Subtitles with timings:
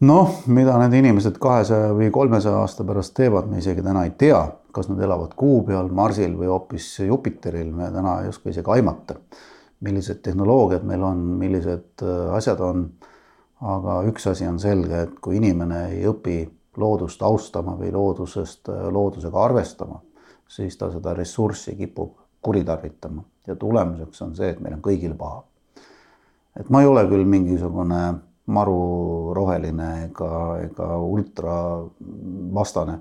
[0.00, 4.40] noh, mida need inimesed kahesaja või kolmesaja aasta pärast teevad, me isegi täna ei tea,
[4.74, 9.18] kas nad elavad Kuu peal, Marsil või hoopis Jupiteril, me täna ei oska isegi aimata,
[9.86, 12.90] millised tehnoloogiad meil on, millised äh, asjad on.
[13.58, 16.44] aga üks asi on selge, et kui inimene ei õpi
[16.78, 19.98] loodust austama või loodusest, äh, loodusega arvestama,
[20.48, 25.42] siis ta seda ressurssi kipub kuritarvitama ja tulemuseks on see, et meil on kõigil paha.
[26.58, 30.30] et ma ei ole küll mingisugune maru roheline ega,
[30.64, 31.54] ega ultra
[32.54, 32.98] vastane,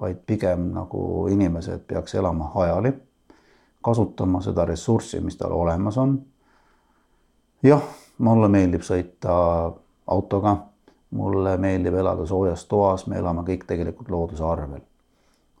[0.00, 2.92] vaid pigem nagu inimesed peaks elama hajali,
[3.84, 6.18] kasutama seda ressurssi, mis tal olemas on.
[7.62, 7.82] jah,
[8.18, 9.34] mulle meeldib sõita
[10.06, 10.56] autoga,
[11.10, 14.82] mulle meeldib elada soojas toas, me elame kõik tegelikult looduse arvel.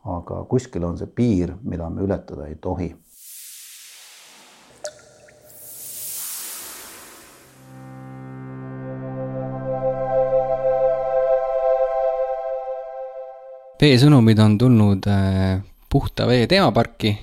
[0.04, 2.94] aga kuskil on see piir, mida me ületada ei tohi
[13.80, 17.14] veesõnumid on tulnud äh, puhta vee teemaparki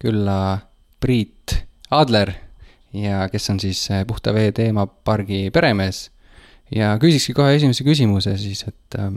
[0.00, 0.58] külla
[1.00, 1.56] Priit
[1.92, 2.32] Adler
[2.96, 6.10] ja kes on siis äh, puhta vee teemapargi peremees.
[6.74, 9.10] ja küsikski kohe esimese küsimuse siis, et äh,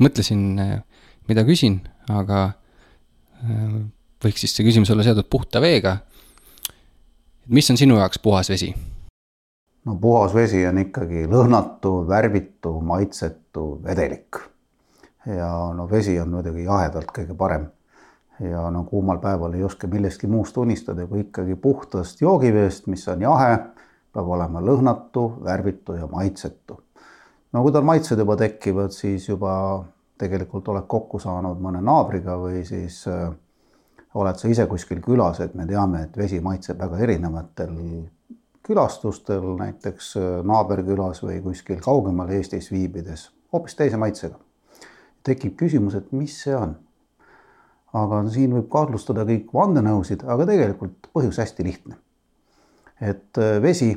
[0.00, 0.76] mõtlesin, äh,
[1.28, 2.52] mida küsin, aga
[3.44, 3.80] äh,
[4.24, 5.98] võiks siis see küsimus olla seotud puhta veega.
[7.48, 8.72] mis on sinu jaoks puhas vesi?
[9.84, 14.49] no puhas vesi on ikkagi lõhnatu, värvitu, maitsetu vedelik
[15.26, 17.66] ja no vesi on muidugi jahedalt kõige parem.
[18.40, 23.20] ja no kuumal päeval ei oska millestki muust unistada kui ikkagi puhtast joogiveest, mis on
[23.20, 23.58] jahe,
[24.14, 26.80] peab olema lõhnatu, värvitu ja maitsetu.
[27.52, 29.84] no kui tal maitsed juba tekivad, siis juba
[30.18, 33.28] tegelikult oled kokku saanud mõne naabriga või siis äh,
[34.14, 37.76] oled sa ise kuskil külas, et me teame, et vesi maitseb väga erinevatel
[38.66, 44.40] külastustel, näiteks äh, naaberkülas või kuskil kaugemal Eestis viibides, hoopis teise maitsega
[45.24, 46.76] tekib küsimus, et mis see on.
[47.92, 51.96] aga siin võib kahtlustada kõik vandenõusid, aga tegelikult põhjus hästi lihtne.
[53.00, 53.90] et äh, vesi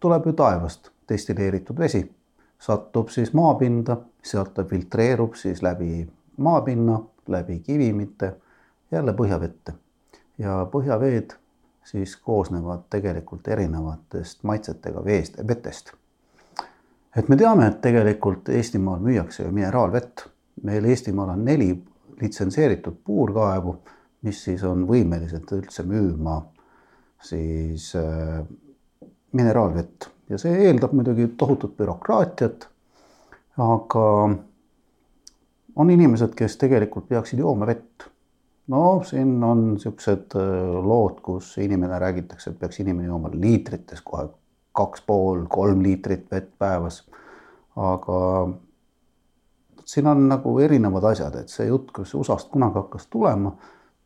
[0.00, 2.02] tuleb ju taevast, destilleeritud vesi,
[2.58, 8.34] satub siis maapinda, sealt ta filtreerub siis läbi maapinna, läbi kivimite,
[8.90, 9.72] jälle põhjavette.
[10.38, 11.36] ja põhjaveed
[11.84, 15.92] siis koosnevad tegelikult erinevatest maitsetega veest, vetest
[17.16, 20.26] et me teame, et tegelikult Eestimaal müüakse ju mineraalvett.
[20.62, 21.70] meil Eestimaal on neli
[22.20, 23.76] litsenseeritud puurkaevu,
[24.22, 26.40] mis siis on võimelised üldse müüma
[27.22, 28.40] siis äh,
[29.32, 32.68] mineraalvett ja see eeldab muidugi tohutut bürokraatiat.
[33.56, 34.06] aga
[35.76, 38.08] on inimesed, kes tegelikult peaksid jooma vett.
[38.68, 44.28] no siin on niisugused äh, lood, kus inimene räägitakse, et peaks inimene jooma liitrites kohe
[44.76, 47.02] kaks pool, kolm liitrit vett päevas.
[47.76, 48.20] aga
[49.84, 53.52] siin on nagu erinevad asjad, et see jutt, kus USA-st kunagi hakkas tulema,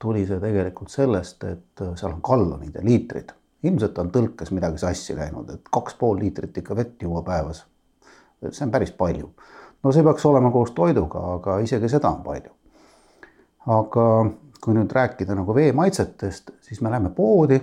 [0.01, 3.33] tuli see tegelikult sellest, et seal on gallonid ja liitrid.
[3.63, 7.65] ilmselt on tõlkes midagi sassi läinud, et kaks pool liitrit ikka vett juua päevas.
[8.51, 9.31] see on päris palju.
[9.83, 12.51] no see peaks olema koos toiduga, aga isegi seda on palju.
[13.67, 14.07] aga
[14.61, 17.61] kui nüüd rääkida nagu vee maitsetest, siis me läheme poodi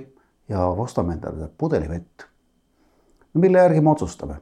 [0.50, 2.26] ja ostame endale pudelivett
[3.38, 4.42] mille järgi me otsustame?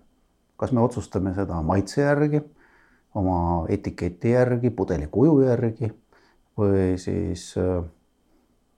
[0.57, 2.39] kas me otsustame seda maitse järgi,
[3.16, 5.89] oma etiketi järgi, pudeli kuju järgi
[6.57, 7.84] või siis äh,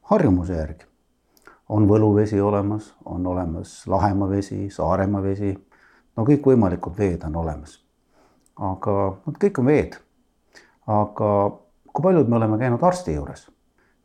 [0.09, 0.85] harjumuse järgi?
[1.69, 5.51] on võluvesi olemas, on olemas Lahemaa vesi, Saaremaa vesi,
[6.16, 7.83] no kõikvõimalikud veed on olemas.
[8.56, 9.97] aga nad kõik on veed.
[10.88, 11.31] aga
[11.94, 13.50] kui paljud me oleme käinud arsti juures,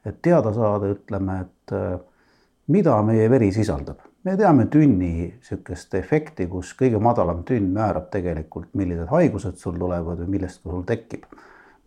[0.05, 2.01] et teada saada, ütleme, et äh,
[2.67, 8.71] mida meie veri sisaldab me teame tünni niisugust efekti, kus kõige madalam tünn määrab tegelikult,
[8.79, 11.27] millised haigused sul tulevad või millest sul tekib.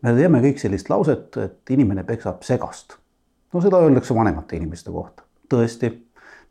[0.02, 2.98] me teame kõik sellist lauset, et inimene peksab segast.
[3.54, 5.24] no seda öeldakse vanemate inimeste kohta.
[5.50, 5.92] tõesti,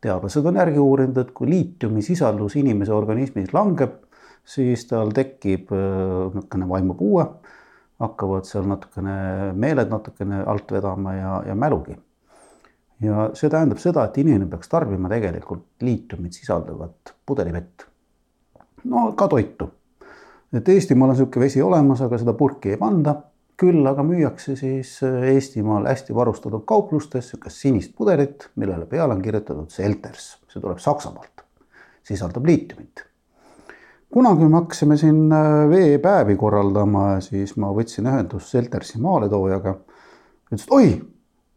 [0.00, 4.00] teadlased on järgi uurinud, et kui liitiumi sisaldus inimese organismis langeb,
[4.44, 7.28] siis tal tekib äh, niisugune vaimupuue,
[8.00, 11.96] hakkavad seal natukene meeled natukene alt vedama ja, ja mälugi
[13.04, 17.86] ja see tähendab seda, et inimene peaks tarbima tegelikult liitiumit sisaldavat pudelivett.
[18.84, 19.70] no ka toitu.
[20.52, 23.14] et Eestimaal on niisugune vesi olemas, aga seda purki ei panda.
[23.56, 29.70] küll aga müüakse siis Eestimaal hästi varustatud kauplustes niisugust sinist pudelit, millele peale on kirjutatud
[29.70, 31.44] Selters, see tuleb Saksamaalt,
[32.02, 33.04] sisaldab liitiumit
[34.14, 39.74] kunagi me hakkasime siin äh, veepäevi korraldama, siis ma võtsin ühendust Seltersi maaletoojaga.
[40.52, 40.92] ütles, et oi,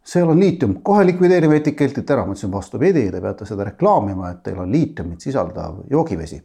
[0.08, 4.46] seal on liitium, kohe likvideerime etiketilt ära, ma ütlesin vastupidi, te peate seda reklaamima, et
[4.46, 6.40] teil on liitiumit sisaldav joogivesi.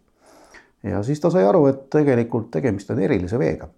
[0.82, 3.68] ja siis ta sai aru, et tegelikult tegemist on erilise veega.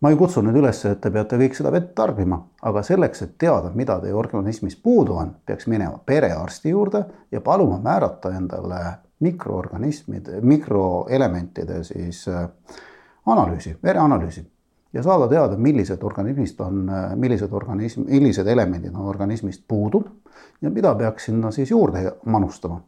[0.00, 3.38] ma ei kutsu nüüd üles, et te peate kõik seda vett tarbima, aga selleks, et
[3.38, 8.82] teada, mida teie organismis puudu on, peaks minema perearsti juurde ja paluma määrata endale
[9.20, 12.50] mikroorganismide, mikroelementide siis äh,
[13.26, 14.44] analüüsi, vereanalüüsi
[14.96, 16.86] ja saada teada, millised organismist on,
[17.20, 20.02] millised organism, millised elemendid on organismist puudu
[20.62, 22.80] ja mida peaks sinna siis juurde manustama.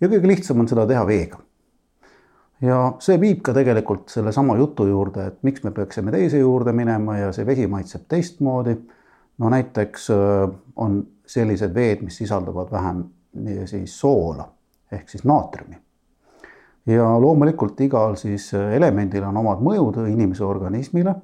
[0.00, 1.38] ja kõige lihtsam on seda teha veega.
[2.62, 7.18] ja see viib ka tegelikult sellesama jutu juurde, et miks me peaksime teise juurde minema
[7.18, 8.76] ja see vesi maitseb teistmoodi.
[9.38, 13.04] no näiteks äh, on sellised veed, mis sisaldavad vähem
[13.66, 14.48] siis soola
[14.92, 15.76] ehk siis naatriumi
[16.88, 21.14] ja loomulikult igal siis äh, elemendil on omad mõjud inimese organismile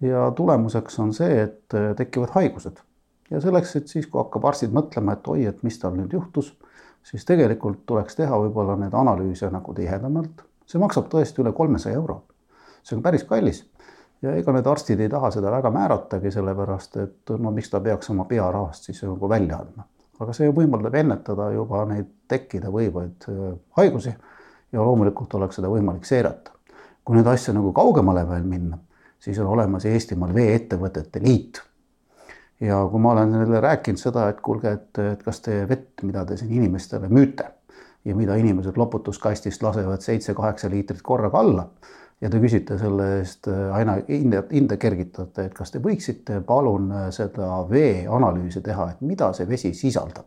[0.00, 2.82] ja tulemuseks on see, et äh, tekivad haigused.
[3.30, 6.52] ja selleks, et siis, kui hakkab arstid mõtlema, et oi, et mis tal nüüd juhtus,
[7.02, 10.44] siis tegelikult tuleks teha võib-olla neid analüüse nagu tihedamalt.
[10.66, 12.22] see maksab tõesti üle kolmesaja euro.
[12.82, 13.64] see on päris kallis
[14.22, 18.10] ja ega need arstid ei taha seda väga määratagi, sellepärast et no miks ta peaks
[18.10, 19.84] oma pearahast siis nagu välja andma.
[20.20, 24.14] aga see võimaldab ennetada juba neid tekkida võivaid äh, haigusi
[24.72, 26.50] ja loomulikult oleks seda võimalik seirata.
[27.04, 28.78] kui nüüd asja nagu kaugemale veel minna,
[29.20, 31.62] siis on olemas Eestimaal Vee-ettevõtete Liit.
[32.60, 36.24] ja kui ma olen neile rääkinud seda, et kuulge, et, et kas te vett, mida
[36.24, 37.50] te siin inimestele müüte
[38.04, 41.66] ja mida inimesed loputuskastist lasevad seitse-kaheksa liitrit korraga alla
[42.20, 47.50] ja te küsite selle eest aina hinde, hinde kergitate, et kas te võiksite palun seda
[47.70, 50.24] veeanalüüsi teha, et mida see vesi sisaldab.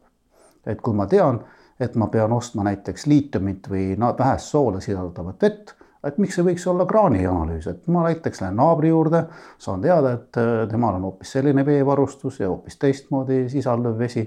[0.65, 1.39] et kui ma tean
[1.79, 5.75] et ma pean ostma näiteks liitiumit või vähest soola sisaldavat vett,
[6.07, 9.25] et miks see võiks olla kraanianalüüs, et ma näiteks lähen naabri juurde,
[9.59, 14.25] saan teada, et äh, temal on hoopis selline veevarustus ja hoopis teistmoodi sisalduv vesi,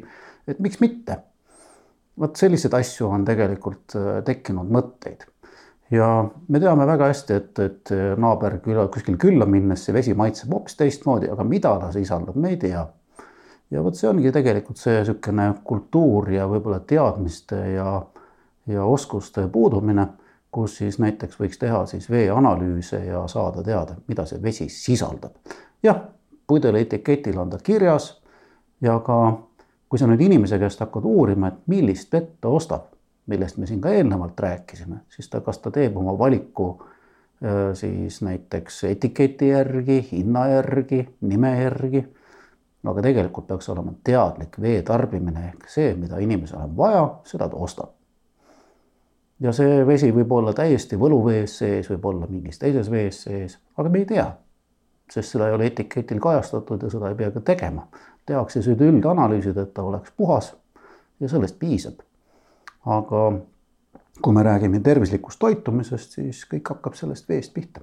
[0.49, 1.19] et miks mitte.
[2.21, 5.25] vot selliseid asju on tegelikult äh, tekkinud mõtteid
[5.93, 6.09] ja
[6.49, 10.77] me teame väga hästi, et, et naaber küla, kuskil külla minnes see vesi maitseb hoopis
[10.77, 12.85] teistmoodi, aga mida ta sisaldab, me ei tea
[13.73, 17.95] ja vot see ongi tegelikult see niisugune kultuur ja võib-olla teadmiste ja,
[18.69, 20.07] ja oskuste puudumine,
[20.53, 25.33] kus siis näiteks võiks teha siis veeanalüüse ja saada teada, mida see vesi sisaldab.
[25.83, 26.03] jah,
[26.47, 28.23] pudeli etiketil on ta kirjas
[28.81, 29.19] ja ka
[29.89, 32.89] kui sa nüüd inimese käest hakkad uurima, et millist vett ta ostab,
[33.27, 38.23] millest me siin ka eelnevalt rääkisime, siis ta, kas ta teeb oma valiku äh, siis
[38.23, 42.07] näiteks etiketi järgi, hinna järgi, nime järgi
[42.91, 47.57] aga tegelikult peaks olema teadlik vee tarbimine ehk see, mida inimesel on vaja, seda ta
[47.57, 47.95] ostab.
[49.43, 53.91] Ja see vesi võib olla täiesti võluvees sees, võib olla mingis teises vees sees, aga
[53.91, 54.27] me ei tea,
[55.11, 57.89] sest seda ei ole etiketil kajastatud ja seda ei pea ka tegema.
[58.27, 60.55] tehakse siis üldanalüüsid, et ta oleks puhas
[61.21, 62.01] ja sellest piisab.
[62.87, 63.33] aga
[64.23, 67.81] kui me räägime tervislikust toitumisest, siis kõik hakkab sellest veest pihta.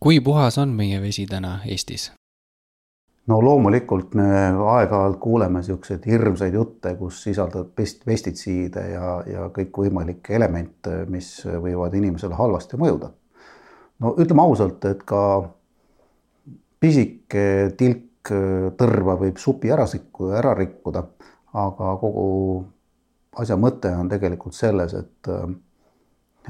[0.00, 2.12] kui puhas on meie vesi täna Eestis?
[3.26, 10.36] No loomulikult me aeg-ajalt kuuleme niisuguseid hirmsaid jutte, kus sisaldab pest-, pestitsiide ja, ja kõikvõimalikke
[10.36, 13.10] elemente, mis võivad inimesele halvasti mõjuda.
[14.04, 15.22] no ütleme ausalt, et ka
[16.80, 17.46] pisike
[17.80, 18.32] tilk
[18.78, 21.04] tõrva võib supi ära sikku, ära rikkuda,
[21.60, 22.26] aga kogu
[23.40, 25.30] asja mõte on tegelikult selles, et,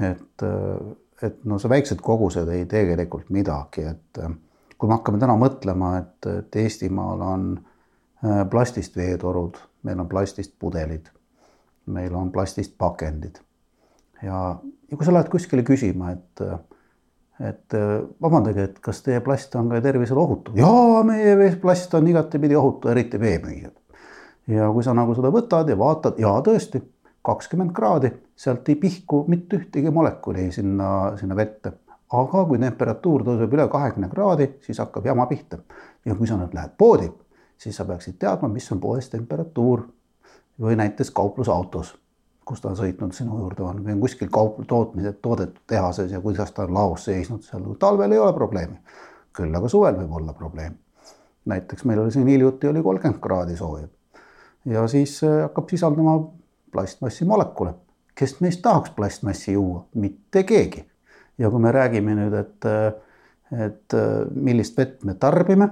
[0.09, 0.45] et,
[1.23, 4.21] et no see väiksed kogused ei tegelikult midagi, et
[4.77, 10.55] kui me hakkame täna mõtlema, et, et Eestimaal on äh, plastist veetorud, meil on plastist
[10.59, 11.09] pudelid,
[11.85, 13.39] meil on plastist pakendid
[14.23, 14.55] ja,
[14.91, 16.47] ja kui sa lähed kuskile küsima, et
[17.43, 17.75] et
[18.23, 20.53] vabandage, et kas teie plast on ka tervisele ohutu?
[20.55, 23.73] jaa, meie plast on igatepidi ohutu, eriti veemüüjad.
[24.47, 26.79] ja kui sa nagu seda võtad ja vaatad, jaa tõesti,
[27.25, 31.73] kakskümmend kraadi, sealt ei pihku mitte ühtegi molekuli sinna, sinna vette
[32.21, 35.57] aga kui temperatuur tõuseb üle kahekümne kraadi, siis hakkab jama pihta.
[36.05, 37.09] ja kui sa nüüd lähed poodi,
[37.57, 39.87] siis sa peaksid teadma, mis on poes temperatuur
[40.61, 41.95] või näiteks kauplusautos,
[42.45, 46.21] kus ta on sõitnud sinu juurde on või on kuskil kaup-, tootmise, toodetud tehases ja
[46.21, 48.79] kuidas ta on laos seisnud seal, talvel ei ole probleemi.
[49.35, 50.77] küll aga suvel võib olla probleem.
[51.45, 53.87] näiteks meil oli siin hiljuti oli kolmkümmend kraadi sooja
[54.65, 56.19] ja siis äh, hakkab sisaldama
[56.71, 57.73] plastmassi molekule.
[58.15, 60.85] kes meist tahaks plastmassi juua, mitte keegi
[61.37, 62.67] ja kui me räägime nüüd, et,
[63.65, 63.95] et
[64.35, 65.69] millist vett me tarbime,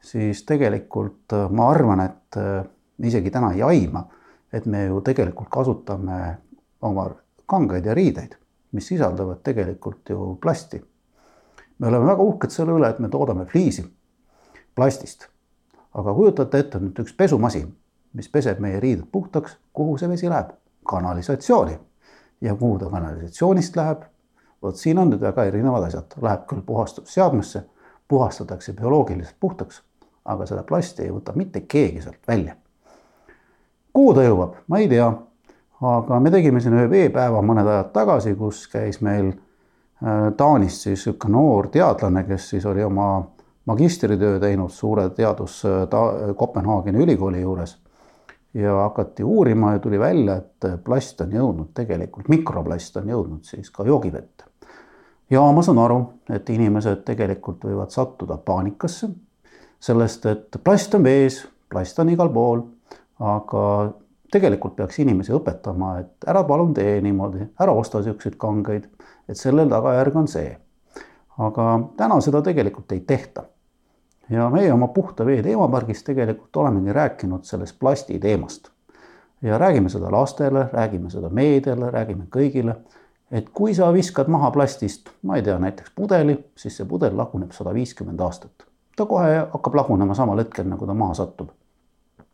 [0.00, 4.04] siis tegelikult ma arvan, et me isegi täna ei aima,
[4.52, 6.18] et me ju tegelikult kasutame
[6.86, 7.08] oma
[7.46, 8.36] kangeid ja riideid,
[8.72, 10.82] mis sisaldavad tegelikult ju plasti.
[11.78, 13.84] me oleme väga uhked selle üle, et me toodame fliisi
[14.74, 15.28] plastist.
[15.94, 17.70] aga kujutate ette nüüd üks pesumasin,
[18.12, 20.52] mis peseb meie riided puhtaks, kuhu see vesi läheb?
[20.86, 21.78] kanalisatsiooni
[22.40, 24.02] ja kuhu ta kanalisatsioonist läheb.
[24.62, 27.64] Vot siin on nüüd väga erinevad asjad, läheb küll puhastusseadmesse,
[28.08, 29.82] puhastatakse bioloogiliselt puhtaks,
[30.24, 32.56] aga seda plasti ei võta mitte keegi sealt välja.
[33.92, 35.06] kuhu ta jõuab, ma ei tea,
[35.80, 41.06] aga me tegime siin ühe veepäeva mõned ajad tagasi, kus käis meil äh, Taanist siis
[41.06, 43.24] niisugune noor teadlane, kes siis oli oma
[43.66, 46.02] magistritöö teinud suure teadus ta,
[46.36, 47.78] Kopenhaageni ülikooli juures
[48.56, 53.70] ja hakati uurima ja tuli välja, et plast on jõudnud tegelikult, mikroplast on jõudnud siis
[53.70, 54.44] ka joogivette.
[55.30, 55.98] ja ma saan aru,
[56.30, 59.10] et inimesed tegelikult võivad sattuda paanikasse
[59.80, 62.62] sellest, et plast on vees, plast on igal pool,
[63.20, 63.92] aga
[64.32, 68.88] tegelikult peaks inimesi õpetama, et ära palun tee niimoodi, ära osta niisuguseid kangeid,
[69.28, 70.56] et sellel tagajärg on see.
[71.38, 71.64] aga
[71.96, 73.42] täna seda tegelikult ei tehta
[74.30, 78.68] ja meie oma puhta vee teemapargis tegelikult olemegi rääkinud sellest plasti teemast.
[79.42, 82.74] ja räägime seda lastele, räägime seda meediale, räägime kõigile,
[83.30, 87.52] et kui sa viskad maha plastist, ma ei tea, näiteks pudeli, siis see pudel laguneb
[87.52, 88.66] sada viiskümmend aastat.
[88.96, 91.48] ta kohe hakkab lagunema samal hetkel, nagu ta maha satub.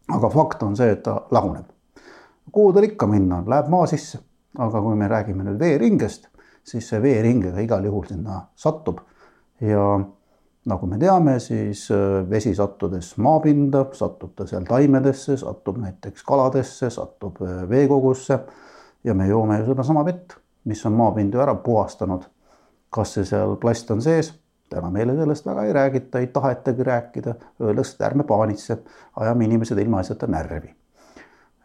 [0.08, 1.66] aga fakt on see, et ta laguneb.
[2.52, 4.18] kuhu tal ikka minna läheb maa sisse.
[4.58, 6.28] aga kui me räägime nüüd veeringest,
[6.64, 9.00] siis see veeringega igal juhul sinna satub
[9.60, 10.00] ja
[10.70, 16.90] nagu me teame, siis äh, vesi sattudes maapinda, satub ta seal taimedesse, satub näiteks kaladesse,
[16.90, 18.38] satub äh, veekogusse
[19.04, 20.36] ja me joome ju sedasama vett,
[20.70, 22.28] mis on maapind ju ära puhastanud.
[22.92, 24.34] kas see seal plast on sees?
[24.72, 28.78] täna meile sellest väga ei räägita, ei tahetagi rääkida, öeldakse, et ärme paanitse,
[29.20, 30.74] ajame inimesed ilmaasjata närvi.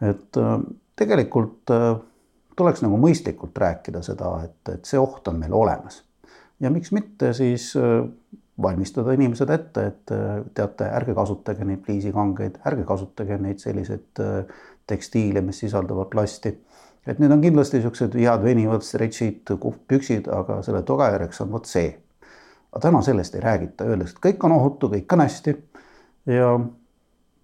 [0.01, 0.57] et äh,
[0.95, 1.71] tegelikult
[2.57, 6.01] tuleks nagu mõistlikult rääkida seda, et, et see oht on meil olemas.
[6.59, 7.75] ja miks mitte siis
[8.61, 14.63] valmistada inimesed ette, et äh, teate, ärge kasutage neid pliisikangeid, ärge kasutage neid selliseid äh,
[14.87, 16.55] tekstiile, mis sisaldavad plasti.
[17.07, 19.53] et need on kindlasti niisugused head venivad stretšid,
[19.87, 21.93] püksid, aga selle tagajärjeks on vot see.
[22.71, 25.55] aga täna sellest ei räägita, öeldakse, et kõik on ohutu, kõik on hästi.
[26.33, 26.51] ja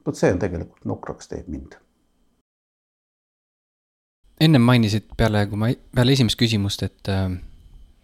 [0.05, 1.79] vot see on tegelikult nukraks teeb mind
[4.43, 7.29] ennem mainisid peale, kui ma, peale esimest küsimust, et äh,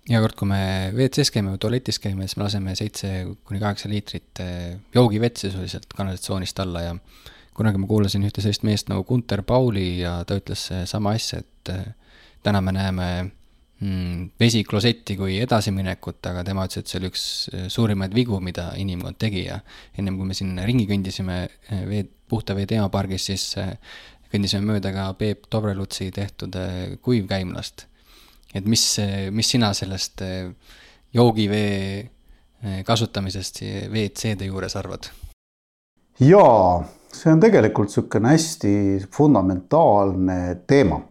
[0.10, 3.10] iga kord, kui me WC-s käime või tualetis käime, siis me laseme seitse
[3.46, 6.96] kuni kaheksa liitrit eh, joogivett sisuliselt kanalisatsioonist alla ja
[7.58, 11.74] kunagi ma kuulasin ühte sellist meest nagu Gunter Pauli ja ta ütles sama asja, et
[11.76, 17.12] eh, täna me näeme mm, vesi klosetti kui edasiminekut, aga tema ütles, et see oli
[17.12, 19.60] üks eh, suurimaid vigu, mida inimkond tegi ja
[19.94, 21.44] ennem kui me siin ringi kõndisime
[21.92, 23.46] vee, puhta vee teemapargis, siis
[24.34, 26.58] kõndisime mööda ka Peep Dobrelutsi tehtud
[27.06, 27.86] kuivkäimlast
[28.54, 28.84] et mis,
[29.32, 30.50] mis sina sellest eh,
[31.14, 35.12] joogivee eh, kasutamisest WC-de juures arvad?
[36.20, 36.82] jaa,
[37.14, 38.74] see on tegelikult niisugune hästi
[39.16, 41.02] fundamentaalne teema.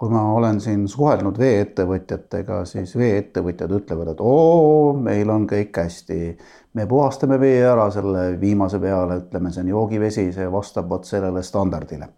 [0.00, 6.38] kui ma olen siin suhelnud veeettevõtjatega, siis veeettevõtjad ütlevad, et oo, meil on kõik hästi.
[6.74, 11.42] me puhastame vee ära selle viimase peale, ütleme, see on joogivesi, see vastab vot sellele
[11.44, 12.08] standardile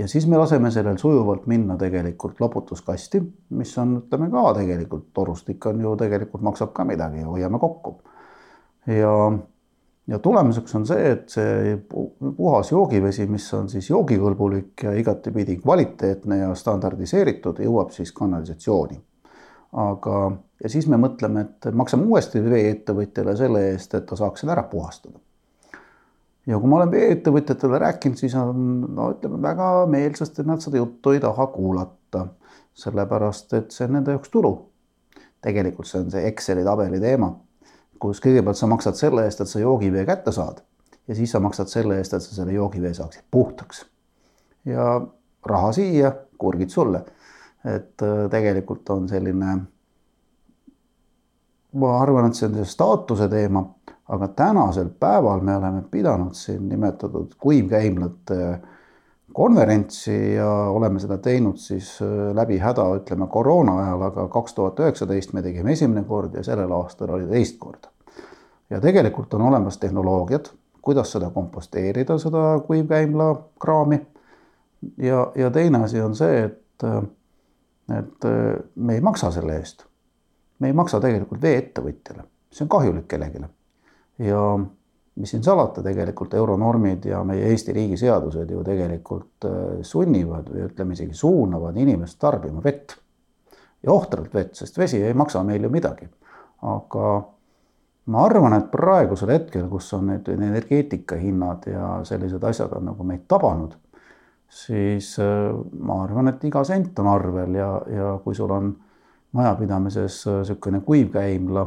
[0.00, 3.20] ja siis me laseme sellel sujuvalt minna tegelikult loputuskasti,
[3.58, 7.98] mis on, ütleme ka tegelikult torustik on ju tegelikult maksab ka midagi ja hoiame kokku.
[8.86, 9.12] ja,
[10.06, 11.76] ja tulemuseks on see, et see
[12.36, 19.00] puhas joogivesi, mis on siis joogikõlbulik ja igatepidi kvaliteetne ja standardiseeritud, jõuab siis kanalisatsiooni.
[19.72, 20.20] aga,
[20.62, 24.64] ja siis me mõtleme, et maksame uuesti vee-ettevõtjale selle eest, et ta saaks selle ära
[24.70, 25.20] puhastada
[26.46, 31.14] ja kui ma olen vee-ettevõtjatele rääkinud, siis on no ütleme väga meelsasti, nad seda juttu
[31.14, 32.26] ei taha kuulata,
[32.74, 34.54] sellepärast et see on nende jaoks tulu.
[35.40, 37.30] tegelikult see on see Exceli tabeli teema,
[38.00, 40.60] kus kõigepealt sa maksad selle eest, et sa joogivee kätte saad
[41.08, 43.84] ja siis sa maksad selle eest, et sa selle joogivee saaksid puhtaks.
[44.64, 45.00] ja
[45.46, 47.04] raha siia, kurgid sulle.
[47.64, 49.56] et äh, tegelikult on selline,
[51.72, 53.64] ma arvan, et see on see staatuse teema
[54.10, 58.60] aga tänasel päeval me oleme pidanud siin nimetatud kuivkäimlate
[59.32, 64.80] konverentsi ja oleme seda teinud siis äh, läbi häda, ütleme koroona ajal, aga kaks tuhat
[64.82, 67.92] üheksateist me tegime esimene kord ja sellel aastal oli teist korda.
[68.70, 70.50] ja tegelikult on olemas tehnoloogiad,
[70.82, 74.00] kuidas seda komposteerida, seda kuivkäimlakraami.
[74.96, 76.88] ja, ja teine asi on see, et,
[77.98, 79.86] et äh, me ei maksa selle eest.
[80.58, 83.46] me ei maksa tegelikult vee-ettevõtjale, see on kahjulik kellelegi
[84.20, 84.44] ja
[85.20, 90.64] mis siin salata, tegelikult euronormid ja meie Eesti riigi seadused ju tegelikult äh, sunnivad või
[90.68, 92.96] ütleme isegi suunavad inimest tarbima vett.
[93.82, 96.08] ja ohtralt vett, sest vesi ei maksa meil ju midagi.
[96.62, 97.22] aga
[98.06, 103.24] ma arvan, et praegusel hetkel, kus on need energeetikahinnad ja sellised asjad on nagu meid
[103.28, 103.76] tabanud,
[104.48, 105.14] siis
[105.78, 108.72] ma arvan, et iga sent on arvel ja, ja kui sul on
[109.32, 111.66] majapidamises niisugune kuivkäimla,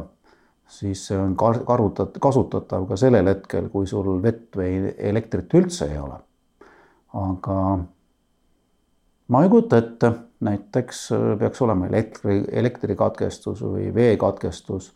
[0.68, 5.98] siis see on karutat-, kasutatav ka sellel hetkel, kui sul vett või elektrit üldse ei
[6.00, 6.20] ole.
[7.14, 7.58] aga
[9.28, 10.12] ma ei kujuta ette,
[10.44, 11.04] näiteks
[11.38, 14.90] peaks olema elektri, elektrikatkestus või veekatkestus,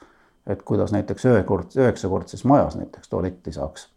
[0.46, 3.88] et kuidas näiteks ühekord, üheksakordses majas näiteks tualetti saaks.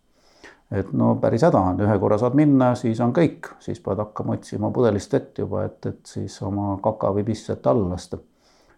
[0.71, 4.37] et no päris häda on, ühe korra saad minna, siis on kõik, siis pead hakkama
[4.37, 8.21] otsima pudelist vett juba, et, et siis oma kaka või piss sealt alla lasta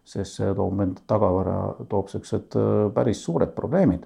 [0.04, 1.58] sest see toob enda tagavara,
[1.90, 4.06] toob siuksed äh, päris suured probleemid.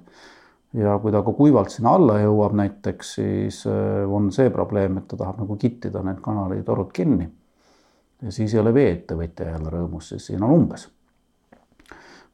[0.77, 5.07] ja kui ta ka kuivalt sinna alla jõuab näiteks, siis äh, on see probleem, et
[5.07, 7.29] ta tahab nagu kittida need kanalitorud kinni.
[8.21, 10.89] ja siis ei ole vee-ettevõtja jälle rõõmus, sest siin on umbes.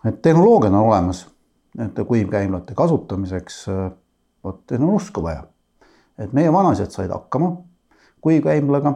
[0.06, 1.28] et tehnoloogiad on olemas
[1.78, 3.66] nende kuivkäimlate kasutamiseks.
[3.70, 3.92] Äh,
[4.44, 5.44] vot neil on usku vaja.
[6.18, 7.58] et meie vanaisad said hakkama
[8.22, 8.94] kuivkäimlaga,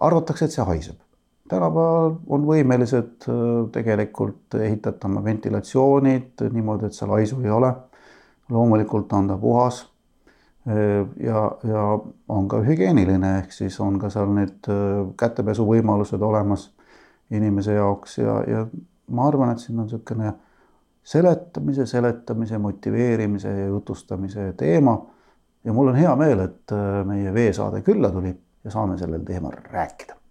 [0.00, 1.03] arvatakse, et see haiseb
[1.48, 3.40] tänapäeval on võimelised äh,
[3.72, 7.74] tegelikult ehitatama ventilatsioonid niimoodi, et seal haisu ei ole.
[8.48, 9.84] loomulikult on ta puhas.
[10.68, 11.84] Äh, ja, ja
[12.28, 16.70] on ka hügieeniline, ehk siis on ka seal need äh, kätepesuvõimalused olemas
[17.30, 18.66] inimese jaoks ja, ja
[19.10, 20.32] ma arvan, et siin on niisugune
[21.04, 24.96] seletamise, seletamise, motiveerimise ja jutustamise teema.
[25.64, 26.72] ja mul on hea meel, et
[27.04, 28.34] meie veesaade külla tuli
[28.64, 30.23] ja saame sellel teemal rääkida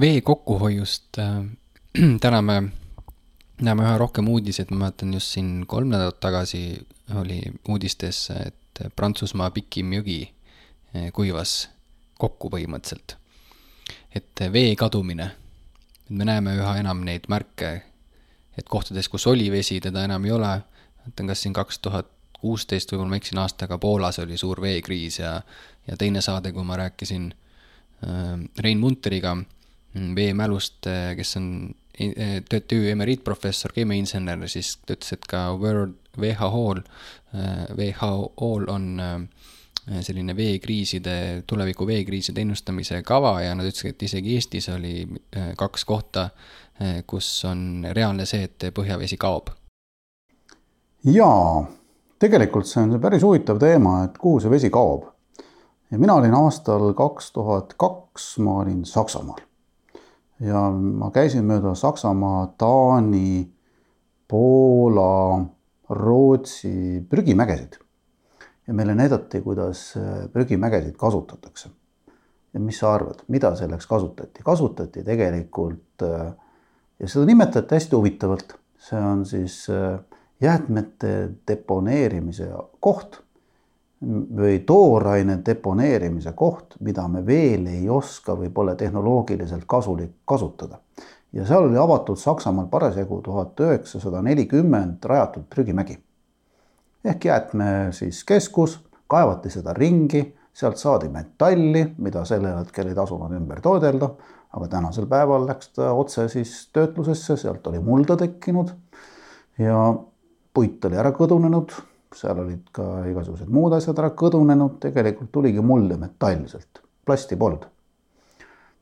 [0.00, 1.44] vee kokkuhoiust äh,
[2.22, 2.62] täna me
[3.60, 8.56] näeme üha rohkem uudiseid, ma mäletan just siin kolm nädalat tagasi oli uudistes, et
[8.96, 11.68] Prantsusmaa pikim jõgi äh, kuivas
[12.18, 13.16] kokku põhimõtteliselt.
[14.14, 15.30] et vee kadumine,
[16.08, 17.82] me näeme üha enam neid märke,
[18.58, 20.62] et kohtades, kus oli vesi, teda enam ei ole.
[21.00, 22.08] mäletan, kas siin kaks tuhat
[22.40, 25.42] kuusteist, võib-olla ma eksin aastaga, Poolas oli suur veekriis ja,
[25.86, 27.32] ja teine saade, kui ma rääkisin
[28.04, 29.36] äh, Rein Munteriga
[29.94, 31.70] veemälust, äh, kes on
[32.00, 36.82] äh, TTÜ emeriitprofessor, keemiainsener, siis ta ütles, et ka World WHO-l,
[37.34, 39.28] äh, WHO-l on
[40.04, 45.08] selline veekriiside, tuleviku veekriiside ennustamise kava ja nad ütlesid, et isegi Eestis oli
[45.58, 46.28] kaks kohta,
[47.10, 49.50] kus on reaalne see, et põhjavesi kaob.
[51.10, 51.64] jaa,
[52.22, 55.08] tegelikult see on päris huvitav teema, et kuhu see vesi kaob.
[55.90, 59.40] ja mina olin aastal kaks tuhat kaks, ma olin Saksamaal
[60.40, 63.44] ja ma käisin mööda Saksamaa, Taani,
[64.28, 65.44] Poola,
[65.90, 67.78] Rootsi prügimägesid.
[68.66, 71.70] ja meile näidati, kuidas äh, prügimägesid kasutatakse.
[72.54, 74.42] ja mis sa arvad, mida selleks kasutati?
[74.44, 76.32] kasutati tegelikult äh,
[77.00, 80.00] ja seda nimetati hästi huvitavalt, see on siis äh,
[80.40, 83.22] jäätmete deponeerimise koht
[84.00, 90.78] või tooraine deponeerimise koht, mida me veel ei oska või pole tehnoloogiliselt kasulik kasutada.
[91.32, 95.98] ja seal oli avatud Saksamaal parasjagu tuhat üheksasada nelikümmend rajatud prügimägi.
[97.04, 103.32] ehk jäätme siis keskus, kaevati seda ringi, sealt saadi metalli, mida sellel hetkel ei tasunud
[103.32, 104.10] ümber toodelda,
[104.52, 108.72] aga tänasel päeval läks ta otse siis töötlusesse, sealt oli mulda tekkinud
[109.58, 109.94] ja
[110.54, 115.90] puit oli ära kõdunenud seal olid ka igasugused muud asjad ära kõdunenud, tegelikult tuligi muld
[115.92, 117.66] ja metall sealt, plasti polnud.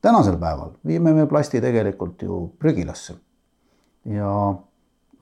[0.01, 3.15] tänasel päeval viime me plasti tegelikult ju prügilasse.
[4.05, 4.31] ja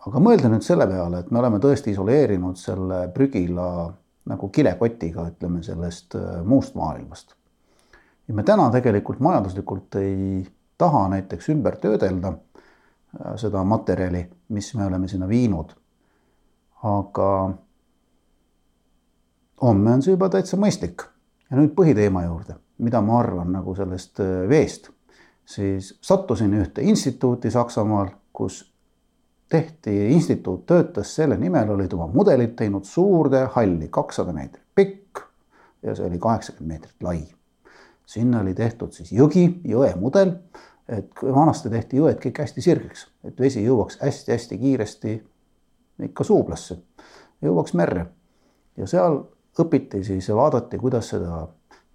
[0.07, 3.93] aga mõelda nüüd selle peale, et me oleme tõesti isoleerinud selle prügila
[4.27, 7.35] nagu kilekotiga, ütleme sellest äh, muust maailmast.
[8.27, 14.85] ja me täna tegelikult majanduslikult ei taha näiteks ümber töödelda äh, seda materjali, mis me
[14.85, 15.75] oleme sinna viinud.
[16.83, 17.29] aga
[19.61, 21.07] homme on see juba täitsa mõistlik.
[21.49, 24.89] ja nüüd põhiteema juurde, mida ma arvan nagu sellest äh, veest,
[25.47, 28.65] siis sattusin ühte instituuti Saksamaal, kus
[29.49, 35.23] tehti, instituut töötas selle nimel, olid oma mudelid teinud suurde halli, kakssada meetrit pikk
[35.83, 37.23] ja see oli kaheksakümmend meetrit lai.
[38.05, 40.35] sinna oli tehtud siis jõgi, jõe mudel,
[40.87, 45.15] et vanasti tehti jõed kõik hästi sirgeks, et vesi jõuaks hästi-hästi kiiresti
[46.03, 46.77] ikka suublasse,
[47.41, 48.05] jõuaks merre
[48.77, 49.23] ja seal
[49.59, 51.45] õpiti siis ja vaadati, kuidas seda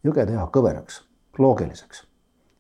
[0.05, 1.03] jõge teha kõveraks,
[1.38, 2.07] loogiliseks.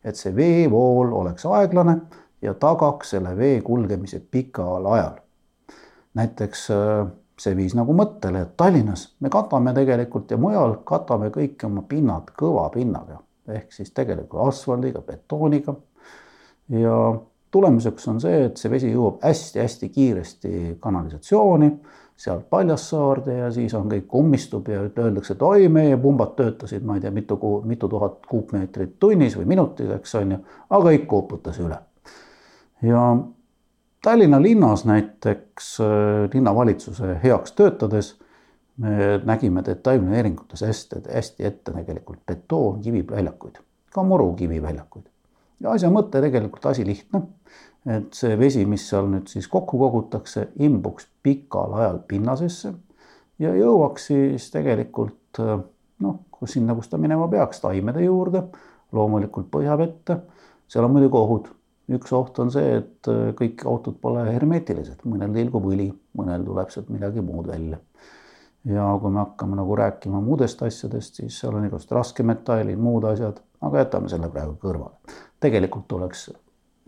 [0.04, 1.96] et see veevool oleks aeglane
[2.42, 5.18] ja tagaks selle vee kulgemise pikal ajal.
[6.14, 11.64] näiteks äh, see viis nagu mõttele, et Tallinnas me katame tegelikult ja mujal katame kõik
[11.66, 15.74] oma pinnad kõva pinnaga ehk siis tegelikult asfaldiga, betooniga.
[16.68, 16.96] ja
[17.50, 21.72] tulemuseks on see, et see vesi jõuab hästi-hästi kiiresti kanalisatsiooni
[22.22, 26.96] sealt Paljassaarde ja siis on kõik ummistub ja öeldakse, et oi, meie pumbad töötasid, ma
[26.96, 31.06] ei tea, mitu kuu, mitu tuhat kuupmeetrit tunnis või minutis, eks on ju, aga kõik
[31.10, 31.78] kooputas üle.
[32.82, 33.06] ja
[34.02, 35.76] Tallinna linnas näiteks
[36.32, 38.16] linnavalitsuse heaks töötades
[38.82, 43.62] me nägime detailplaneeringutes hästi, hästi ette tegelikult betoon, kiviväljakuid,
[43.94, 45.11] ka muru kiviväljakuid.
[45.62, 47.22] Ja asja mõte tegelikult asi lihtne,
[47.88, 52.72] et see vesi, mis seal nüüd siis kokku kogutakse, imbuks pikal ajal pinnasesse
[53.42, 55.40] ja jõuaks siis tegelikult
[56.02, 58.44] noh, kus sinna, kus ta minema peaks, taimede juurde,
[58.92, 60.18] loomulikult põhjavette.
[60.68, 61.50] seal on muidugi ohud.
[61.92, 66.88] üks oht on see, et kõik autod pole hermeetilised, mõnel tilgub õli, mõnel tuleb sealt
[66.94, 67.78] midagi muud välja
[68.64, 73.40] ja kui me hakkame nagu rääkima muudest asjadest, siis seal on igast raskemetallid, muud asjad,
[73.62, 75.18] aga jätame selle praegu kõrvale.
[75.40, 76.30] tegelikult tuleks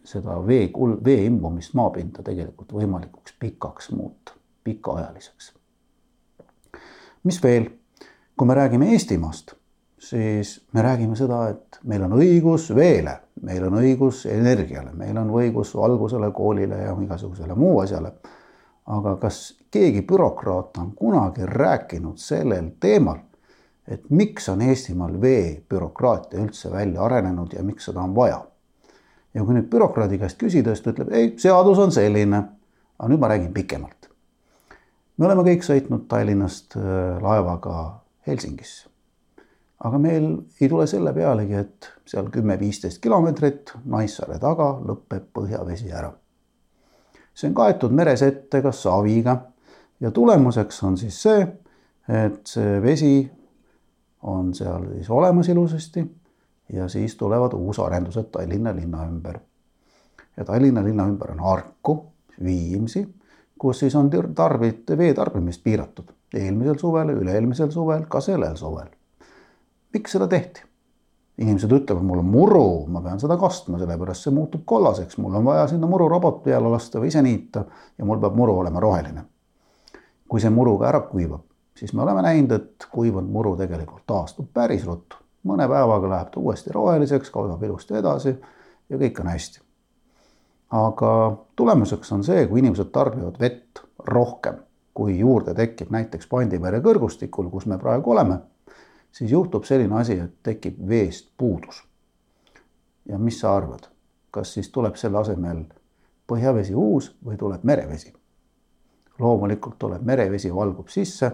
[0.04, 0.68] seda vee,
[1.04, 5.52] vee imbumist maapinda tegelikult võimalikuks pikaks muuta, pikaajaliseks.
[7.24, 7.68] mis veel,
[8.36, 9.54] kui me räägime Eestimaast,
[9.98, 15.30] siis me räägime seda, et meil on õigus veele, meil on õigus energiale, meil on
[15.30, 18.12] õigus valgusele, koolile ja igasugusele muu asjale
[18.86, 23.18] aga kas keegi bürokraat on kunagi rääkinud sellel teemal,
[23.88, 28.40] et miks on Eestimaal veebürokraatia üldse välja arenenud ja miks seda on vaja?
[29.34, 32.42] ja kui nüüd bürokraadi käest küsida, siis ta ütleb, ei, seadus on selline.
[32.98, 34.10] aga nüüd ma räägin pikemalt.
[35.16, 38.88] me oleme kõik sõitnud Tallinnast äh, laevaga Helsingisse.
[39.84, 40.28] aga meil
[40.60, 46.14] ei tule selle pealegi, et seal kümme-viisteist kilomeetrit Naissaare taga lõpeb põhjavesi ära
[47.34, 49.36] see on kaetud meresettega, saviga
[50.00, 51.46] ja tulemuseks on siis see,
[52.08, 53.14] et see vesi
[54.24, 56.04] on seal siis olemas ilusasti
[56.72, 59.38] ja siis tulevad uusarendused Tallinna linna ümber.
[60.36, 62.04] ja Tallinna linna ümber on Harku,
[62.44, 63.06] Viimsi,
[63.58, 68.88] kus siis on tarbit, vee tarbimist piiratud eelmisel suvel, üle-eelmisel suvel, ka sellel suvel.
[69.94, 70.64] miks seda tehti?
[71.38, 75.48] inimesed ütlevad, mul on muru, ma pean seda kastma, sellepärast see muutub kollaseks, mul on
[75.48, 77.64] vaja sinna mururobot peale lasta või ise niita
[77.98, 79.24] ja mul peab muru olema roheline.
[80.28, 81.42] kui see muru ka ära kuivab,
[81.74, 85.16] siis me oleme näinud, et kuivanud muru tegelikult taastub päris ruttu.
[85.44, 88.40] mõne päevaga läheb ta uuesti roheliseks, kaotab ilusti edasi
[88.88, 89.60] ja kõik on hästi.
[90.70, 94.54] aga tulemuseks on see, kui inimesed tarbivad vett rohkem,
[94.94, 98.38] kui juurde tekib näiteks Pandipere kõrgustikul, kus me praegu oleme
[99.14, 101.84] siis juhtub selline asi, et tekib veest puudus.
[103.08, 103.88] ja mis sa arvad,
[104.30, 105.64] kas siis tuleb selle asemel
[106.26, 108.12] põhjavesi uus või tuleb merevesi?
[109.18, 111.30] loomulikult tuleb merevesi, valgub sisse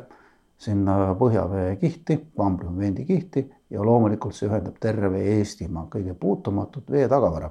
[0.60, 7.50] sinna põhjavee kihti, Kambriumi kihti ja loomulikult see ühendab terve Eestimaa kõige puutumatut veetagavara.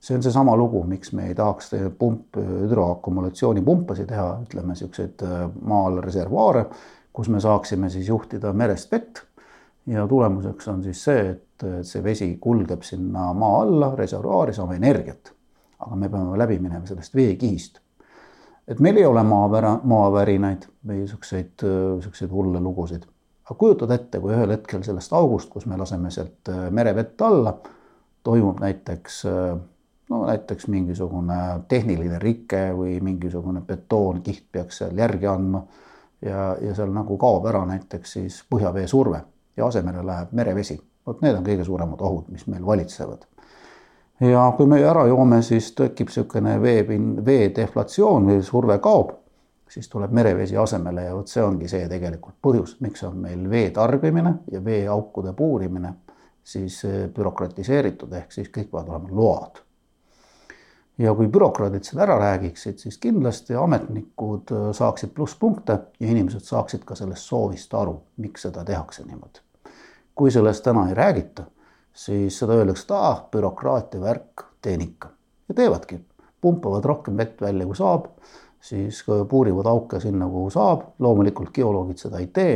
[0.00, 5.86] see on seesama lugu, miks me ei tahaks pump, hüdroakumulatsioonipumpasid teha, ütleme niisuguseid äh, maa
[5.88, 6.64] all reservuaare,
[7.12, 9.20] kus me saaksime siis juhtida merest vett
[9.86, 15.34] ja tulemuseks on siis see, et see vesi kulgeb sinna maa alla, reservuaari, saame energiat.
[15.80, 17.80] aga me peame läbi minema sellest veekihist.
[18.70, 23.08] Et meil ei ole maavära, maavärinaid või niisuguseid, niisuguseid hulle lugusid.
[23.44, 27.56] aga kujutad ette, kui ühel hetkel sellest august, kus me laseme sealt äh, merevett alla,
[28.22, 29.24] toimub näiteks
[30.10, 35.62] no näiteks mingisugune tehniline rike või mingisugune betoonkiht peaks seal järgi andma
[36.22, 39.22] ja, ja seal nagu kaob ära näiteks siis põhjavee surve
[39.56, 40.80] ja asemele läheb merevesi.
[41.06, 43.24] vot need on kõige suuremad ohud, mis meil valitsevad.
[44.20, 49.16] Ja kui me ära joome, siis tekib niisugune veepin-, vee deflatsioon või surve kaob,
[49.70, 53.70] siis tuleb merevesi asemele ja vot see ongi see tegelikult põhjus, miks on meil vee
[53.70, 55.94] tarbimine ja veeaukude puurimine
[56.44, 59.60] siis eh, bürokratiseeritud, ehk siis kõik peavad olema load
[61.00, 66.84] ja kui bürokraadid seda ära räägiksid, siis kindlasti ametnikud äh, saaksid plusspunkte ja inimesed saaksid
[66.84, 69.40] ka sellest soovist aru, miks seda tehakse niimoodi.
[70.14, 71.46] kui sellest täna ei räägita,
[71.92, 75.10] siis seda öeldakse, et ah, bürokraatia värk, teen ikka.
[75.48, 76.00] Ja teevadki,
[76.40, 78.06] pumpavad rohkem vett välja, kui saab,
[78.60, 82.54] siis puurivad auke sinna, kuhu saab, loomulikult geoloogid seda ei tee,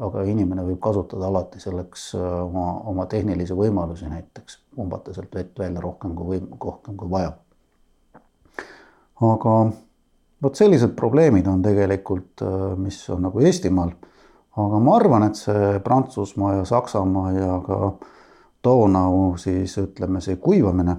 [0.00, 5.58] aga inimene võib kasutada alati selleks äh, oma, oma tehnilisi võimalusi näiteks, pumbata sealt vett
[5.60, 7.34] välja rohkem kui võim-, rohkem kui vaja.
[9.20, 9.56] Aga
[10.40, 13.92] vot sellised probleemid on tegelikult, äh, mis on nagu Eestimaal.
[14.60, 17.76] aga ma arvan, et see Prantsusmaa ja Saksamaa ja ka
[18.64, 20.96] Donau siis ütleme, see kuivamine,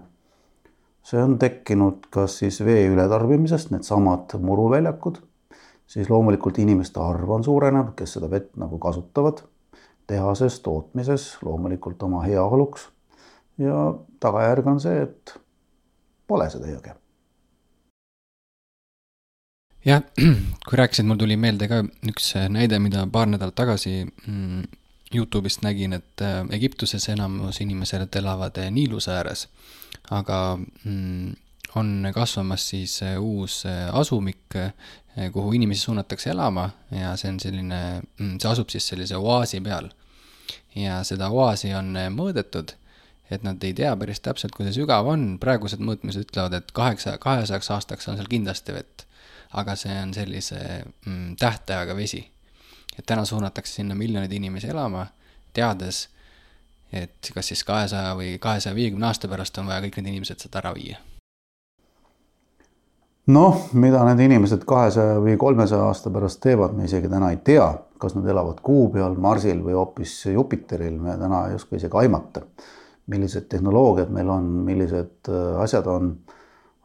[1.06, 5.20] see on tekkinud kas siis vee ületarbimisest, needsamad muruväljakud,
[5.88, 9.44] siis loomulikult inimeste arv on suurenenud, kes seda vett nagu kasutavad
[10.08, 12.90] tehases, tootmises, loomulikult oma heaoluks.
[13.58, 15.38] ja tagajärg on see, et
[16.28, 16.96] pole seda jõge
[19.86, 20.04] jah,
[20.68, 24.64] kui rääkisid, mul tuli meelde ka üks näide, mida paar nädalat tagasi mm,
[25.16, 29.48] Youtube'ist nägin, et äh, Egiptuses enamus inimesed elavad äh, Niiluse ääres,
[30.12, 31.34] aga mm,
[31.76, 34.58] on kasvamas siis äh, uus asumik,
[35.34, 37.80] kuhu inimesi suunatakse elama ja see on selline,
[38.20, 39.90] mm, see asub siis sellise oaasi peal.
[40.76, 42.72] ja seda oaasi on mõõdetud,
[43.32, 47.18] et nad ei tea päris täpselt, kui see sügav on, praegused mõõtmised ütlevad, et kaheksa,
[47.20, 49.08] kahesajaks aastaks on seal kindlasti vett.
[49.52, 50.62] aga see on sellise
[51.06, 52.30] mm, tähtajaga vesi
[53.00, 55.06] et täna suunatakse sinna miljoneid inimesi elama,
[55.54, 56.08] teades,
[56.94, 60.60] et kas siis kahesaja või kahesaja viiekümne aasta pärast on vaja kõik need inimesed sealt
[60.60, 61.00] ära viia.
[63.32, 67.68] noh, mida need inimesed kahesaja või kolmesaja aasta pärast teevad, me isegi täna ei tea,
[68.02, 72.42] kas nad elavad Kuu peal, Marsil või hoopis Jupiteril, me täna ei oska isegi aimata,
[73.08, 76.16] millised tehnoloogiad meil on, millised äh, asjad on.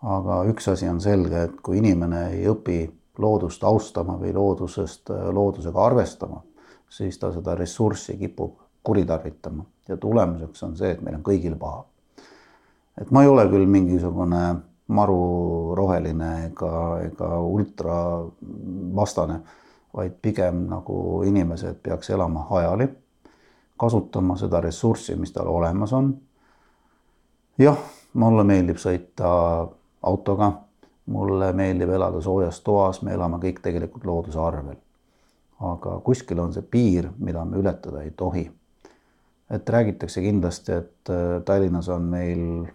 [0.06, 2.76] aga üks asi on selge, et kui inimene ei õpi
[3.18, 6.42] loodust austama või loodusest, loodusega arvestama,
[6.88, 8.54] siis ta seda ressurssi kipub
[8.86, 11.84] kuritarvitama ja tulemuseks on see, et meil on kõigil paha.
[13.00, 14.42] et ma ei ole küll mingisugune
[14.88, 19.40] maruroheline ega, ega ultravastane,
[19.96, 22.88] vaid pigem nagu inimesed peaks elama hajali,
[23.76, 26.14] kasutama seda ressurssi, mis tal olemas on.
[27.58, 27.78] jah,
[28.14, 29.28] mulle meeldib sõita
[30.02, 30.52] autoga
[31.06, 34.76] mulle meeldib elada soojas toas, me elame kõik tegelikult looduse arvel.
[35.60, 38.50] aga kuskil on see piir, mida me ületada ei tohi.
[39.50, 42.66] et räägitakse kindlasti, et äh, Tallinnas on meil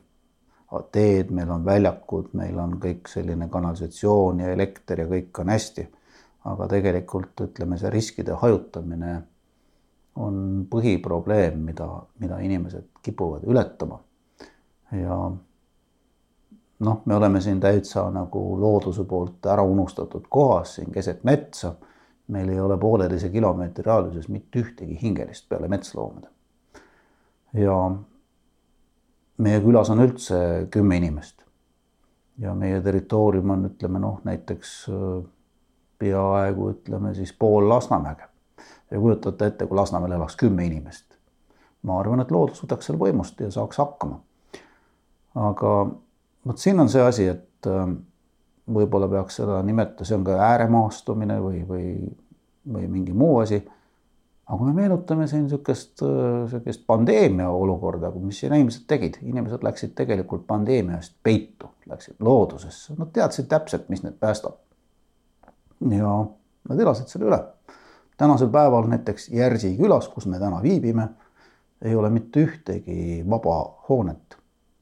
[0.91, 5.87] teed, meil on väljakud, meil on kõik selline kanalisatsioon ja elekter ja kõik on hästi.
[6.45, 9.21] aga tegelikult ütleme, see riskide hajutamine
[10.15, 11.87] on põhiprobleem, mida,
[12.19, 13.99] mida inimesed kipuvad ületama.
[14.91, 15.31] ja
[16.81, 21.73] noh, me oleme siin täitsa nagu looduse poolt ära unustatud kohas siin keset metsa.
[22.31, 26.27] meil ei ole pooleteise kilomeetri raadiuses mitte ühtegi hingelist peale metsloomade.
[27.53, 27.91] ja
[29.37, 31.43] meie külas on üldse kümme inimest.
[32.37, 35.23] ja meie territoorium on, ütleme noh, näiteks äh,
[35.99, 38.29] peaaegu ütleme siis pool Lasnamäge.
[38.91, 41.05] ja kujutate ette, kui Lasnamäel elaks kümme inimest.
[41.81, 44.19] ma arvan, et loodus võtaks selle võimust ja saaks hakkama.
[45.35, 45.75] aga
[46.47, 47.99] vot siin on see asi, et ähm,
[48.71, 51.85] võib-olla peaks seda nimetada, see on ka ääremaastumine või, või,
[52.73, 53.61] või mingi muu asi.
[54.45, 59.95] aga kui me meenutame siin niisugust, äh, niisugust pandeemia olukorda, mis inimesed tegid, inimesed läksid
[59.97, 64.59] tegelikult pandeemia eest peitu, läksid loodusesse, nad teadsid täpselt, mis neid päästab.
[65.91, 66.17] ja
[66.69, 67.43] nad elasid selle üle.
[68.17, 71.07] tänasel päeval näiteks Järsi külas, kus me täna viibime,
[71.81, 74.40] ei ole mitte ühtegi vaba hoonet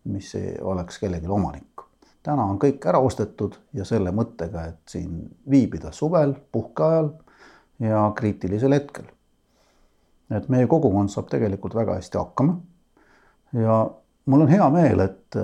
[0.09, 1.65] mis oleks kellelgi omanik.
[2.23, 7.09] täna on kõik ära ostetud ja selle mõttega, et siin viibida suvel, puhkeajal
[7.79, 9.05] ja kriitilisel hetkel.
[10.31, 12.57] et meie kogukond saab tegelikult väga hästi hakkama.
[13.53, 13.89] ja
[14.25, 15.37] mul on hea meel, et,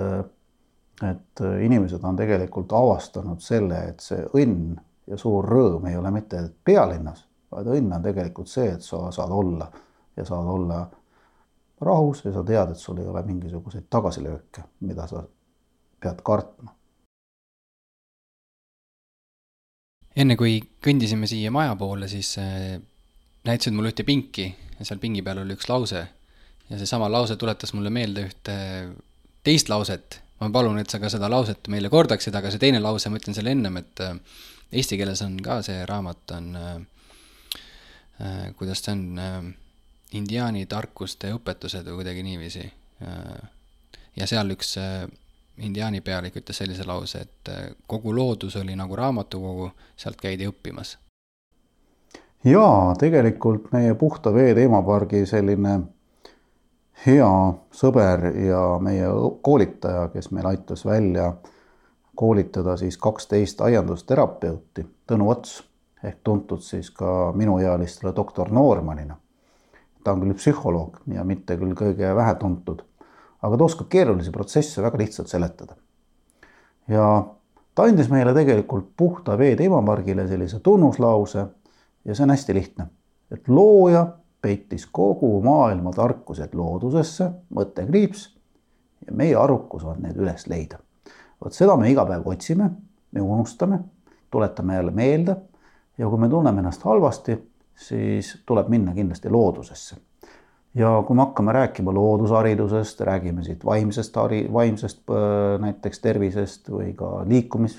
[1.10, 4.76] et inimesed on tegelikult avastanud selle, et see õnn
[5.06, 9.30] ja suur rõõm ei ole mitte pealinnas, vaid õnn on tegelikult see, et sa saad
[9.30, 9.70] olla
[10.16, 10.86] ja saad olla
[11.80, 15.22] rahus ja sa tead, et sul ei ole mingisuguseid tagasilööke, mida sa
[16.00, 16.72] pead kartma.
[20.16, 22.78] enne kui kõndisime siia maja poole, siis äh,
[23.44, 24.46] näitasid mulle ühte pinki
[24.78, 26.06] ja seal pingi peal oli üks lause.
[26.70, 28.54] ja seesama lause tuletas mulle meelde ühte
[29.44, 30.22] teist lauset.
[30.40, 33.36] ma palun, et sa ka seda lauset meile kordaksid, aga see teine lause, ma ütlen
[33.36, 34.16] selle ennem, et äh,
[34.72, 36.74] eesti keeles on ka see raamat on äh,,
[38.24, 39.54] äh, kuidas ta on
[40.12, 42.72] indiaani tarkuste õpetused või kuidagi niiviisi.
[44.16, 45.08] ja seal üks äh,
[45.58, 50.98] indiaani pealik ütles sellise lause, et äh, kogu loodus oli nagu raamatukogu, sealt käidi õppimas.
[52.44, 55.80] jaa, tegelikult meie Puhta Vee teemapargi selline
[57.06, 57.32] hea
[57.72, 59.08] sõber ja meie
[59.42, 61.34] koolitaja, kes meil aitas välja
[62.14, 65.62] koolitada siis kaksteist aiandusterapeuti, Tõnu Ots
[66.04, 69.16] ehk tuntud siis ka minuealistele doktor Noormanina
[70.06, 72.84] ta on küll psühholoog ja mitte küll kõige vähetuntud,
[73.42, 75.74] aga ta oskab keerulisi protsesse väga lihtsalt seletada.
[76.88, 77.06] ja
[77.74, 81.46] ta andis meile tegelikult puhta vee teemapargile sellise tunnuslause
[82.04, 82.86] ja see on hästi lihtne,
[83.34, 84.06] et looja
[84.42, 88.28] peitis kogu maailma tarkused loodusesse, mõttekriips
[89.06, 90.78] ja meie arukus on need üles leida.
[91.42, 92.70] vot seda me iga päev otsime,
[93.12, 93.80] me unustame,
[94.30, 95.36] tuletame jälle meelde
[95.98, 97.40] ja kui me tunneme ennast halvasti
[97.76, 99.96] siis tuleb minna kindlasti loodusesse.
[100.74, 106.92] ja kui me hakkame rääkima loodusharidusest, räägime siit vaimsest hari, vaimsest äh, näiteks tervisest või
[106.96, 107.78] ka liikumis,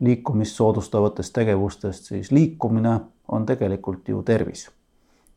[0.00, 4.70] liikumist soodustavatest tegevustest, siis liikumine on tegelikult ju tervis.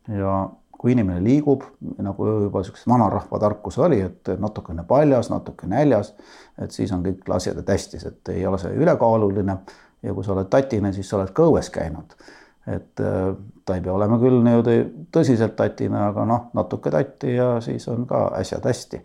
[0.07, 0.49] ja
[0.81, 1.61] kui inimene liigub,
[2.01, 6.15] nagu juba niisuguse vanarahva tarkus oli, et natukene paljas, natuke näljas,
[6.57, 9.57] et siis on kõik asjad hästi, et ei ole see ülekaaluline
[10.01, 12.15] ja kui sa oled tatine, siis sa oled ka õues käinud.
[12.67, 14.77] Et äh, ta ei pea olema küll niimoodi
[15.13, 19.01] tõsiselt tatine, aga noh, natuke tatti ja siis on ka asjad hästi.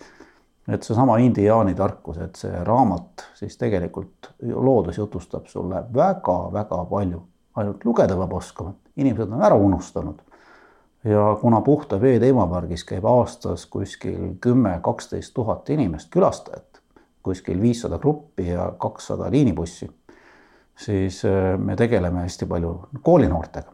[0.69, 7.21] et seesama indiaani tarkus, et see raamat siis tegelikult loodus jutustab sulle väga-väga palju,
[7.55, 10.19] ainult lugeda peab oskama, inimesed on ära unustanud.
[11.05, 16.81] Ja kuna puhta vee teemapargis käib aastas kuskil kümme, kaksteist tuhat inimest, külastajat,
[17.23, 19.87] kuskil viissada gruppi ja kakssada liinibussi
[20.77, 23.73] siis äh, me tegeleme hästi palju koolinoortega.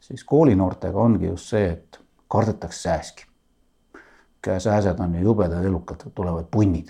[0.00, 3.26] siis koolinoortega ongi just see, et kardetakse sääski.
[4.58, 6.88] sääsed on ju jubedad elukad, tulevad punnid.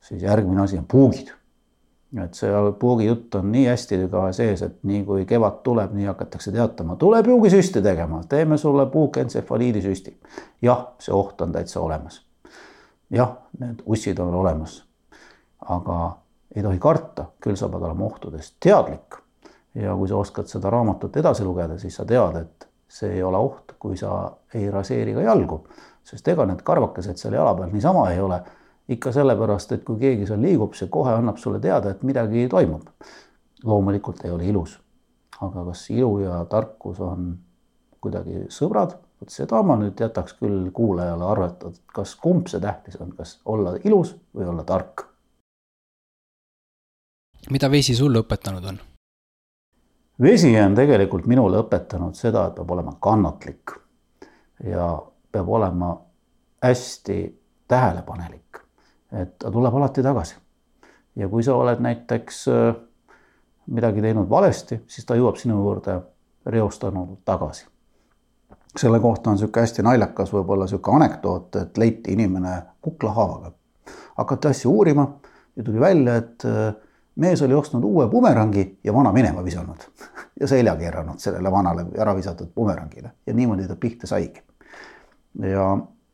[0.00, 1.28] siis järgmine asi on puugid.
[2.24, 6.06] et see puugi jutt on nii hästi ka sees, et nii kui kevad tuleb, nii
[6.06, 10.20] hakatakse teatama, tule puugisüsti tegema, teeme sulle puukentsefaliidisüsti.
[10.62, 12.26] jah, see oht on täitsa olemas.
[13.10, 14.84] jah, need ussid on olemas.
[15.60, 16.25] aga
[16.56, 19.20] ei tohi karta, küll sa pead olema ohtudest teadlik.
[19.76, 23.36] ja kui sa oskad seda raamatut edasi lugeda, siis sa tead, et see ei ole
[23.36, 25.58] oht, kui sa ei raseeri ka jalgu,
[26.04, 28.40] sest ega need karvakesed seal jala peal niisama ei ole.
[28.88, 32.86] ikka sellepärast, et kui keegi seal liigub, see kohe annab sulle teada, et midagi toimub.
[33.64, 34.78] loomulikult ei ole ilus,
[35.40, 37.34] aga kas ilu ja tarkus on
[38.00, 43.12] kuidagi sõbrad, vot seda ma nüüd jätaks küll kuulajale arvatada, kas kumb see tähtis on,
[43.12, 45.04] kas olla ilus või olla tark
[47.50, 48.78] mida vesi sulle õpetanud on?
[50.22, 53.74] vesi on tegelikult minule õpetanud seda, et peab olema kannatlik
[54.64, 54.88] ja
[55.32, 55.92] peab olema
[56.64, 57.18] hästi
[57.68, 58.58] tähelepanelik,
[59.12, 60.36] et ta tuleb alati tagasi.
[61.16, 62.74] ja kui sa oled näiteks äh,
[63.66, 66.00] midagi teinud valesti, siis ta jõuab sinu juurde
[66.46, 67.66] reostanud tagasi.
[68.76, 73.52] selle kohta on niisugune hästi naljakas võib-olla niisugune anekdoot, et leiti inimene kuklahaavaga.
[74.16, 75.06] hakati asja uurima
[75.56, 76.74] ja tuli välja, et äh,
[77.16, 79.84] mees oli ostnud uue bumerangi ja vana minema visanud
[80.40, 84.42] ja selja keeranud sellele vanale ära visatud bumerangile ja niimoodi ta pihta saigi.
[85.42, 85.68] ja,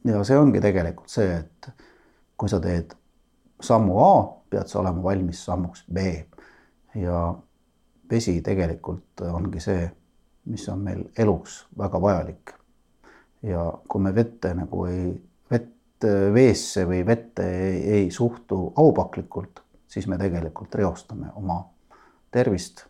[0.05, 1.71] ja see ongi tegelikult see, et
[2.37, 2.95] kui sa teed
[3.63, 4.13] sammu A,
[4.51, 6.07] pead sa olema valmis sammuks B
[6.95, 7.35] ja
[8.11, 9.85] vesi tegelikult ongi see,
[10.53, 12.55] mis on meil eluks väga vajalik.
[13.43, 15.15] ja kui me vette nagu ei,
[15.51, 19.62] vett veesse või vette ei, ei suhtu aupaklikult,
[19.93, 21.59] siis me tegelikult reostame oma
[22.31, 22.87] tervist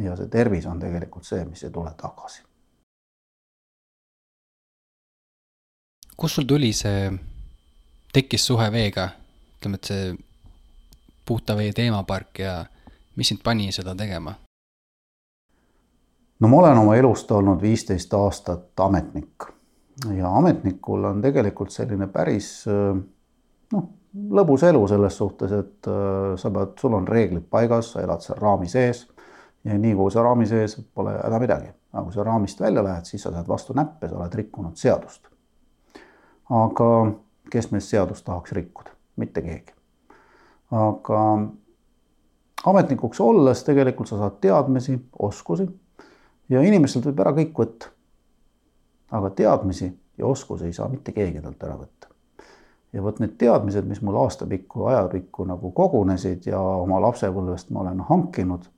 [0.00, 2.42] ja see tervis on tegelikult see, mis ei tule tagasi.
[6.16, 7.12] kust sul tuli see,
[8.12, 9.04] tekkis suhe veega,
[9.58, 10.08] ütleme, et see
[11.26, 12.54] puhta vee teemapark ja
[13.14, 14.34] mis sind pani seda tegema?
[16.40, 19.46] no ma olen oma elust olnud viisteist aastat ametnik
[20.16, 22.50] ja ametnikul on tegelikult selline päris
[23.72, 23.88] noh,
[24.30, 28.38] lõbus elu selles suhtes, et äh, sa pead, sul on reeglid paigas, sa elad seal
[28.40, 29.06] raami sees
[29.64, 31.72] ja nii kui sa raami sees, pole häda midagi.
[31.92, 35.28] aga kui sa raamist välja lähed, siis sa saad vastu näppe, sa oled rikkunud seadust.
[36.50, 36.90] aga
[37.50, 39.72] kes meist seadust tahaks rikkuda, mitte keegi.
[40.70, 41.22] aga
[42.66, 45.68] ametnikuks olles tegelikult sa saad teadmisi, oskusi
[46.48, 47.94] ja inimestelt võib ära kõik võtta.
[49.10, 52.17] aga teadmisi ja oskusi ei saa mitte keegi talt ära võtta
[52.92, 58.00] ja vot need teadmised, mis mul aastapikku, ajapikku nagu kogunesid ja oma lapsepõlvest ma olen
[58.08, 58.68] hankinud,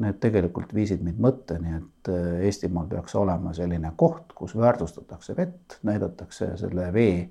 [0.00, 5.80] need tegelikult viisid mind mõtteni, et äh, Eestimaal peaks olema selline koht, kus väärtustatakse vett,
[5.82, 7.28] näidatakse selle vee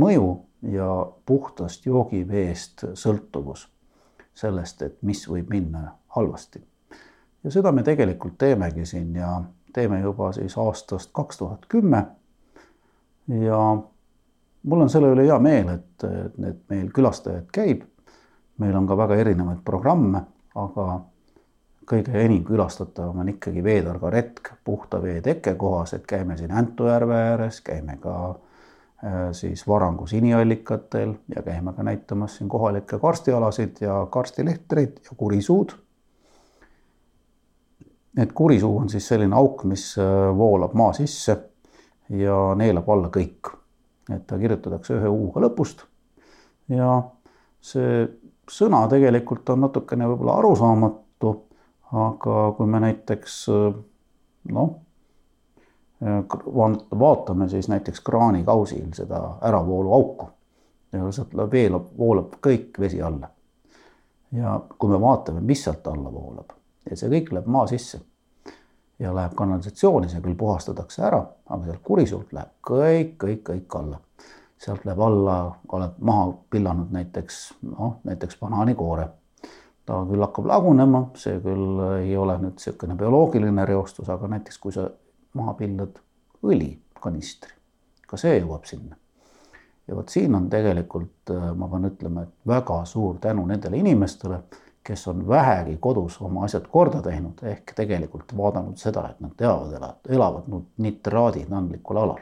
[0.00, 0.30] mõju
[0.74, 0.88] ja
[1.26, 3.68] puhtast joogiveest sõltuvus
[4.34, 6.62] sellest, et mis võib minna halvasti.
[7.44, 12.06] ja seda me tegelikult teemegi siin ja teeme juba siis aastast kaks tuhat kümme.
[13.28, 13.60] ja
[14.64, 17.82] mul on selle üle hea meel, et, et meil külastajaid käib.
[18.58, 20.20] meil on ka väga erinevaid programme,
[20.54, 20.84] aga
[21.90, 27.16] kõige enim külastatavam on ikkagi veetarga retk puhta vee tekkekohas, et käime siin Äntu järve
[27.16, 34.06] ääres, käime ka äh, siis Varangu siniallikatel ja käime ka näitamas siin kohalikke karstialasid ja
[34.10, 35.74] karstilehtreid ja kurisuud.
[38.18, 41.36] et kurisuu on siis selline auk, mis äh, voolab maa sisse
[42.08, 43.63] ja neelab alla kõik
[44.12, 45.84] et ta kirjutatakse ühe U-ga lõpust.
[46.68, 47.02] ja
[47.60, 48.04] see
[48.50, 51.34] sõna tegelikult on natukene võib-olla arusaamatu,
[51.92, 53.36] aga kui me näiteks
[54.52, 54.74] noh,
[57.00, 60.28] vaatame siis näiteks kraanikausil seda äravooluauku
[60.92, 63.30] ja sealt veelab, voolab kõik vesi alla.
[64.32, 66.52] ja kui me vaatame, mis sealt alla voolab
[66.90, 68.00] ja see kõik läheb maa sisse
[68.98, 71.20] ja läheb kanalisatsiooni, see küll puhastatakse ära,
[71.50, 74.00] aga sealt kurisuult läheb kõik, kõik, kõik alla.
[74.64, 75.36] sealt läheb alla,
[75.76, 79.08] oled maha pillanud näiteks, noh, näiteks banaanikoore.
[79.86, 84.72] ta küll hakkab lagunema, see küll ei ole nüüd niisugune bioloogiline reostus, aga näiteks kui
[84.72, 84.88] sa
[85.34, 85.98] maha pillad
[86.42, 87.52] õlikanistri,
[88.08, 88.96] ka see jõuab sinna.
[89.88, 94.40] ja vot siin on tegelikult, ma pean ütlema, et väga suur tänu nendele inimestele
[94.84, 99.72] kes on vähegi kodus oma asjad korda teinud, ehk tegelikult vaadanud seda, et nad teavad,
[99.72, 102.20] elavad, elavad nitraaditundlikul alal.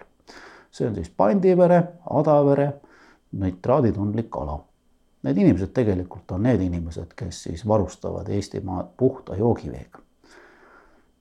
[0.70, 2.72] see on siis Pandivere, Adavere
[3.32, 4.60] nitraaditundlik ala.
[5.22, 9.98] Need inimesed tegelikult on need inimesed, kes siis varustavad Eestimaa puhta joogiveega.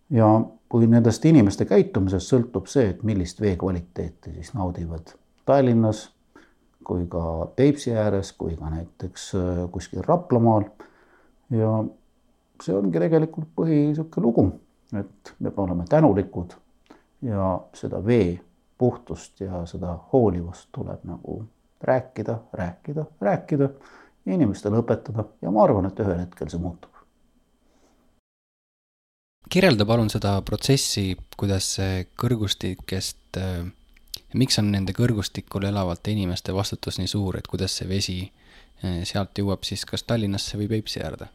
[0.10, 5.16] ja kui nendest inimeste käitumisest sõltub see, et millist vee kvaliteeti siis naudivad
[5.46, 6.10] Tallinnas
[6.84, 10.66] kui ka Peipsi ääres, kui ka näiteks äh, kuskil Raplamaal
[11.52, 11.72] ja
[12.64, 14.46] see ongi tegelikult põhi niisugune lugu,
[14.98, 16.54] et me oleme tänulikud
[17.26, 18.40] ja seda vee
[18.78, 21.44] puhtust ja seda hoolivust tuleb nagu
[21.82, 23.70] rääkida, rääkida, rääkida,
[24.26, 26.90] inimestele õpetada ja ma arvan, et ühel hetkel see muutub.
[29.52, 33.40] kirjelda palun seda protsessi, kuidas see kõrgustikest,
[34.34, 39.38] miks on nende kõrgustikul elavate inimeste vastutus nii suur, et kuidas see vesi eh, sealt
[39.38, 41.28] jõuab siis kas Tallinnasse või Peipsi äärde?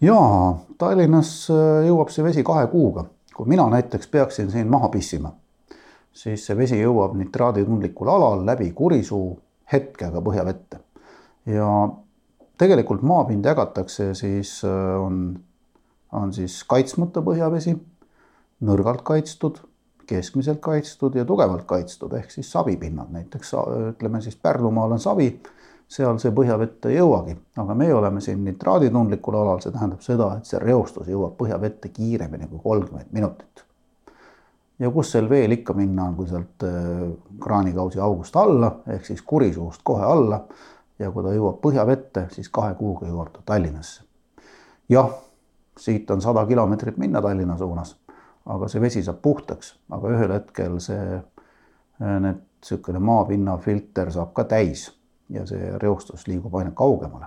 [0.00, 3.06] Jaa, Tallinnas äh, jõuab see vesi kahe kuuga.
[3.36, 5.30] kui mina näiteks peaksin siin maha pissima,
[6.12, 9.38] siis see vesi jõuab nitraaditundlikul alal läbi Kurisuu
[9.72, 10.80] hetkega põhjavette.
[11.46, 11.88] ja
[12.58, 15.40] tegelikult maapind jagatakse siis äh, on,
[16.12, 17.76] on siis kaitsmata põhjavesi,
[18.60, 19.62] nõrgalt kaitstud,
[20.06, 23.54] keskmiselt kaitstud ja tugevalt kaitstud ehk siis savipinnad, näiteks
[23.92, 25.30] ütleme siis Pärnumaal on savi
[25.90, 30.46] seal see põhjavette ei jõuagi, aga meie oleme siin nitraaditundlikul alal, see tähendab seda, et
[30.46, 33.64] see reostus jõuab põhjavette kiiremini kui kolmkümmend minutit.
[34.78, 37.08] ja kus sel veel ikka minna on, kui sealt äh,
[37.42, 40.44] kraanikausi august alla ehk siis kurisuust kohe alla
[40.98, 44.04] ja kui ta jõuab põhjavette, siis kahe kuuga jõuab ta Tallinnasse.
[44.88, 45.10] jah,
[45.78, 47.96] siit on sada kilomeetrit minna Tallinna suunas,
[48.46, 54.34] aga see vesi saab puhtaks, aga ühel hetkel see, äh, need niisugune maapinna filter saab
[54.36, 54.90] ka täis
[55.30, 57.26] ja see reostus liigub aina kaugemale.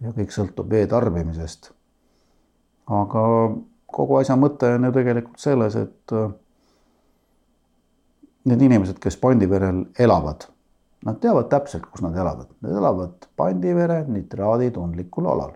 [0.00, 1.72] ja kõik sõltub vee tarbimisest.
[2.86, 3.22] aga
[3.86, 6.32] kogu asja mõte on ju tegelikult selles, et äh,
[8.46, 10.48] need inimesed, kes Pandiverel elavad,
[11.06, 15.54] nad teavad täpselt, kus nad elavad, nad elavad Pandivere nitraaditundlikul alal.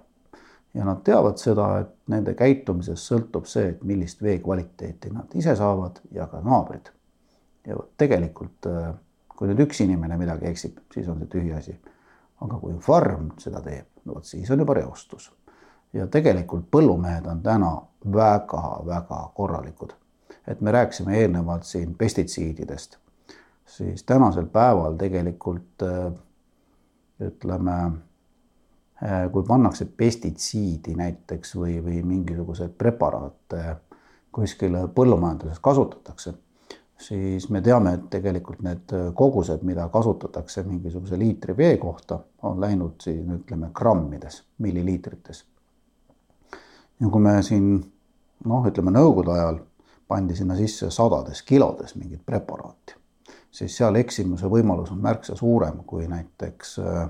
[0.74, 5.57] ja nad teavad seda, et nende käitumisest sõltub see, et millist vee kvaliteeti nad ise
[5.59, 6.92] saavad ja ka naabrid.
[7.66, 8.92] ja vot tegelikult äh,
[9.41, 11.78] kui nüüd üks inimene midagi eksib, siis on see tühiasi.
[12.45, 15.30] aga kui farm seda teeb, no vot siis on juba reostus.
[15.93, 17.70] ja tegelikult põllumehed on täna
[18.05, 19.95] väga-väga korralikud.
[20.47, 22.99] et me rääkisime eelnevalt siin pestitsiididest,
[23.66, 26.12] siis tänasel päeval tegelikult äh,
[27.20, 27.78] ütleme,
[29.03, 33.76] äh, kui pannakse pestitsiidi näiteks või, või mingisuguseid preparaate
[34.32, 36.34] kuskil põllumajanduses kasutatakse
[37.01, 43.01] siis me teame, et tegelikult need kogused, mida kasutatakse mingisuguse liitri vee kohta, on läinud
[43.01, 45.44] siin ütleme grammides, milliliitrites.
[47.01, 47.72] ja kui me siin
[48.44, 49.61] noh, ütleme nõukogude ajal
[50.09, 52.96] pandi sinna sisse sadades kilodes mingit preparaati,
[53.51, 57.09] siis seal eksimuse võimalus on märksa suurem kui näiteks äh,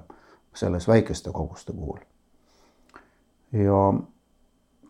[0.54, 1.98] selles väikeste koguste puhul.
[3.52, 3.80] ja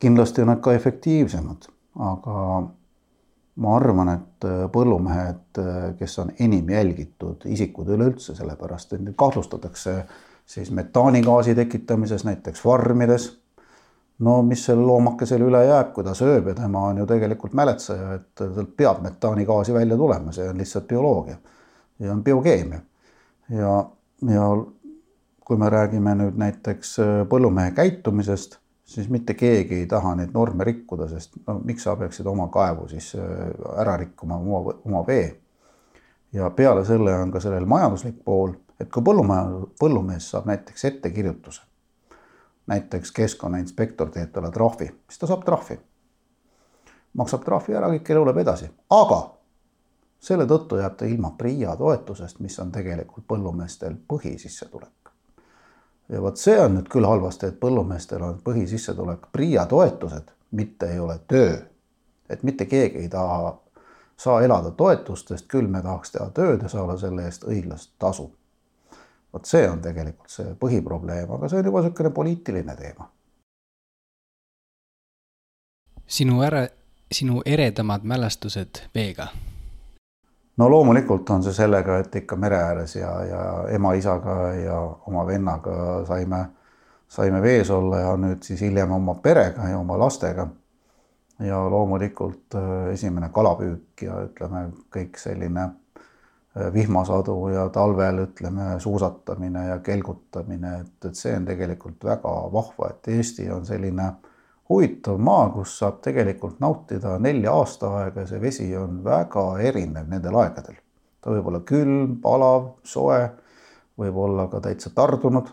[0.00, 2.36] kindlasti on need ka efektiivsemad, aga
[3.60, 9.16] ma arvan, et äh, põllumehed, äh, kes on enim jälgitud isikud üleüldse, sellepärast et neid
[9.20, 9.96] kahtlustatakse
[10.50, 13.36] siis metaanigaasi tekitamises näiteks farmides.
[14.20, 18.14] no mis sellel loomakesel üle jääb, kui ta sööb ja tema on ju tegelikult mäletseja,
[18.18, 21.36] et talt peab metaanigaasi välja tulema, see on lihtsalt bioloogia
[22.00, 22.80] ja on biokeemia.
[23.48, 23.72] ja,
[24.28, 24.48] ja
[25.44, 28.59] kui me räägime nüüd näiteks äh, põllumehe käitumisest
[28.90, 32.88] siis mitte keegi ei taha neid norme rikkuda, sest no miks sa peaksid oma kaevu
[32.90, 35.28] siis äh, ära rikkuma, oma, oma vee.
[36.32, 41.62] ja peale selle on ka sellel majanduslik pool, et kui põllumaja, põllumees saab näiteks ettekirjutuse,
[42.70, 45.78] näiteks keskkonnainspektor teeb talle trahvi, siis ta saab trahvi.
[47.14, 49.20] maksab trahvi ära, kõik elu läheb edasi, aga
[50.20, 54.99] selle tõttu jääb ta ilma PRIA toetusest, mis on tegelikult põllumeestel põhisissetulek
[56.10, 60.98] ja vot see on nüüd küll halvasti, et põllumeestel on põhisissetulek PRIA toetused, mitte ei
[60.98, 61.58] ole töö.
[62.30, 63.58] et mitte keegi ei taha,
[64.16, 68.30] saa elada toetustest, küll me tahaks teha tööd ja saada selle eest õiglast tasu.
[69.32, 73.10] vot see on tegelikult see põhiprobleem, aga see on juba niisugune poliitiline teema.
[76.06, 76.66] sinu ära,
[77.12, 79.28] sinu eredamad mälestused veega?
[80.60, 83.42] No loomulikult on see sellega, et ikka mere ääres ja, ja
[83.76, 85.74] ema-isaga ja oma vennaga
[86.08, 86.44] saime,
[87.08, 90.48] saime vees olla ja nüüd siis hiljem oma perega ja oma lastega.
[91.40, 99.62] ja loomulikult äh, esimene kalapüük ja ütleme, kõik selline äh, vihmasadu ja talvel ütleme suusatamine
[99.68, 104.10] ja kelgutamine, et, et see on tegelikult väga vahva, et Eesti on selline
[104.70, 110.38] huvitav maa, kus saab tegelikult nautida nelja aastaaega ja see vesi on väga erinev nendel
[110.42, 110.78] aegadel.
[111.20, 113.20] ta võib olla külm, palav, soe,
[114.00, 115.50] võib olla ka täitsa tardunud.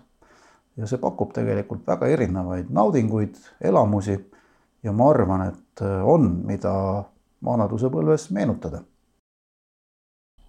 [0.77, 4.17] ja see pakub tegelikult väga erinevaid naudinguid, elamusi
[4.83, 6.73] ja ma arvan, et on, mida
[7.45, 8.83] vanadusepõlves meenutada.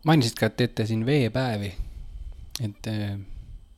[0.05, 1.75] mainisid ka, et teete siin veepäevi.
[2.65, 3.19] et eh,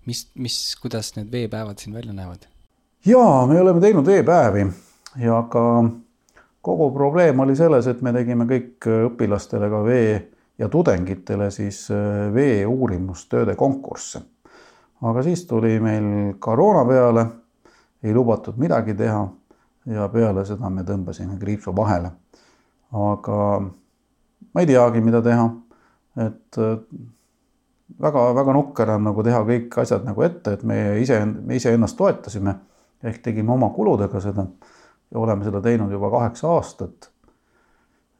[0.06, 2.50] mis, mis, kuidas need veepäevad siin välja näevad?
[3.06, 4.66] Jaa, me oleme teinud veepäevi
[5.16, 5.84] ja ka
[6.62, 10.14] kogu probleem oli selles, et me tegime kõik õpilastele ka vee
[10.58, 14.20] ja tudengitele siis äh, vee uurimustööde konkursse.
[15.02, 17.26] aga siis tuli meil koroona peale,
[18.02, 19.28] ei lubatud midagi teha
[19.86, 22.10] ja peale seda me tõmbasime kriipsu vahele.
[22.92, 23.60] aga
[24.54, 25.50] ma ei teagi, mida teha,
[26.26, 26.56] et
[28.00, 31.96] väga-väga äh, nukker on nagu teha kõik asjad nagu ette, et me ise, me iseennast
[31.96, 32.54] toetasime
[33.04, 34.46] ehk tegime oma kuludega seda
[35.10, 37.10] ja oleme seda teinud juba kaheksa aastat.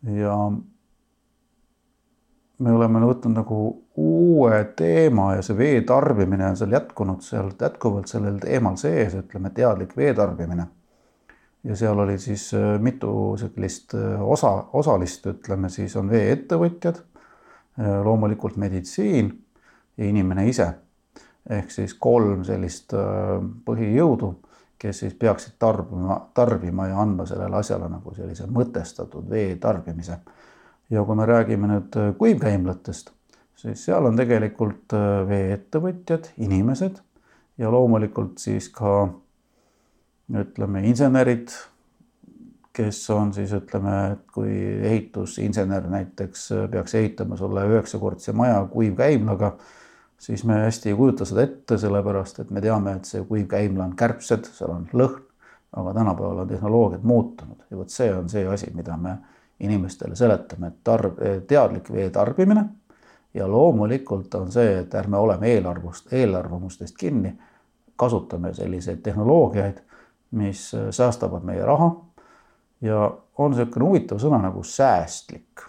[0.03, 0.35] ja
[2.59, 3.61] me oleme võtnud nagu
[4.01, 9.53] uue teema ja see vee tarbimine on seal jätkunud seal jätkuvalt sellel teemal sees, ütleme
[9.57, 10.67] teadlik vee tarbimine.
[11.65, 17.03] ja seal oli siis äh, mitu sellist äh, osa, osalist, ütleme siis on veeettevõtjad,
[17.81, 19.33] äh, loomulikult meditsiin
[19.97, 20.73] ja inimene ise.
[21.51, 22.93] ehk siis kolm sellist
[23.65, 24.35] põhijõudu
[24.81, 30.19] kes siis peaksid tarbima, tarbima ja andma sellele asjale nagu sellise mõtestatud vee tarbimise.
[30.91, 33.13] ja kui me räägime nüüd äh, kuivkäimlatest,
[33.57, 37.03] siis seal on tegelikult äh, veeettevõtjad, inimesed
[37.59, 39.11] ja loomulikult siis ka
[40.41, 41.53] ütleme, insenerid,
[42.73, 44.57] kes on siis ütleme, et kui
[44.89, 49.57] ehitusinsener näiteks äh, peaks ehitama sulle üheksakordse maja kuivkäimlaga
[50.21, 53.87] siis me hästi ei kujuta seda ette, sellepärast et me teame, et see kuiv käimla
[53.89, 55.23] on kärbsed, seal on lõhn,
[55.81, 57.63] aga tänapäeval on tehnoloogiad muutunud.
[57.71, 59.17] Ja vot see on see asi, mida me
[59.61, 62.65] inimestele seletame, et tarb-, teadlik vee tarbimine.
[63.35, 67.33] Ja loomulikult on see, et ärme oleme eelarvust, eelarvamustest kinni,
[67.97, 69.79] kasutame selliseid tehnoloogiaid,
[70.37, 71.93] mis säästavad meie raha.
[72.81, 73.07] Ja
[73.39, 75.65] on niisugune huvitav sõna nagu säästlik.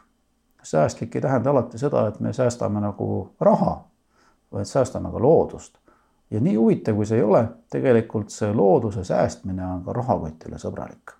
[0.64, 3.08] säästlik ei tähenda alati seda, et me säästame nagu
[3.40, 3.91] raha
[4.52, 5.78] vaid säästame ka loodust.
[6.32, 7.42] ja nii huvitav, kui see ei ole,
[7.72, 11.16] tegelikult see looduse säästmine on ka rahakotile sõbralik.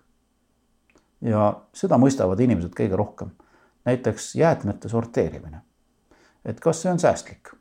[1.20, 3.30] ja seda mõistavad inimesed kõige rohkem.
[3.84, 5.60] näiteks jäätmete sorteerimine.
[6.44, 7.54] et kas see on säästlik?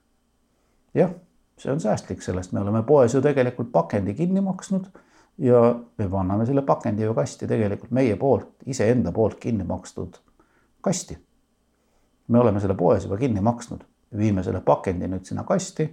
[0.93, 1.13] jah,
[1.57, 4.87] see on säästlik, sellest me oleme poes ju tegelikult pakendi kinni maksnud
[5.37, 10.19] ja me anname selle pakendi ju kasti tegelikult meie poolt, iseenda poolt kinni makstud
[10.81, 11.17] kasti.
[12.27, 15.85] me oleme selle poes juba kinni maksnud viime selle pakendi nüüd sinna kasti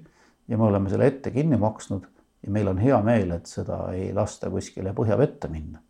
[0.48, 2.06] ja me oleme selle ette kinni maksnud
[2.42, 5.82] ja meil on hea meel, et seda ei lasta kuskile põhjavette minna.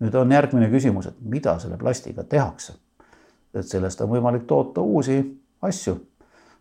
[0.00, 2.74] nüüd on järgmine küsimus, et mida selle plastiga tehakse.
[3.54, 5.18] et sellest on võimalik toota uusi
[5.62, 5.96] asju,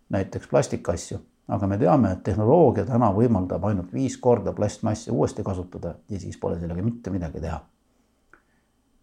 [0.10, 5.96] näiteks plastikasju, aga me teame, et tehnoloogia täna võimaldab ainult viis korda plastmassi uuesti kasutada
[6.10, 7.60] ja siis pole sellega mitte midagi teha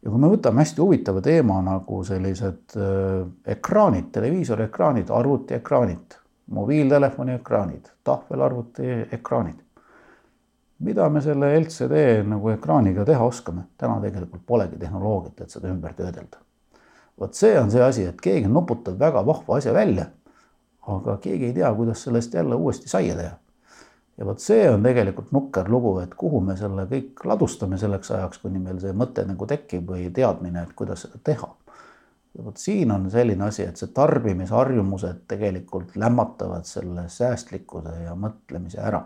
[0.02, 3.24] ja kui me võtame hästi huvitava teema nagu sellised äh,
[3.54, 6.16] ekraanid, televiisoriekraanid, arvutiekraanid,
[6.56, 9.58] mobiiltelefoni ekraanid, tahvelarvuti ekraanid.
[10.80, 13.66] mida me selle LCD nagu ekraaniga teha oskame?
[13.76, 16.40] täna tegelikult polegi tehnoloogiat, et seda ümber töödelda.
[17.20, 20.06] vot see on see asi, et keegi nuputab väga vahva asja välja,
[20.88, 23.36] aga keegi ei tea, kuidas sellest jälle uuesti saia teha
[24.20, 28.42] ja vot see on tegelikult nukker lugu, et kuhu me selle kõik ladustame selleks ajaks,
[28.42, 31.48] kuni meil see mõte nagu tekib või teadmine, et kuidas seda teha.
[32.36, 38.82] ja vot siin on selline asi, et see tarbimisharjumused tegelikult lämmatavad selle säästlikkuse ja mõtlemise
[38.84, 39.04] ära.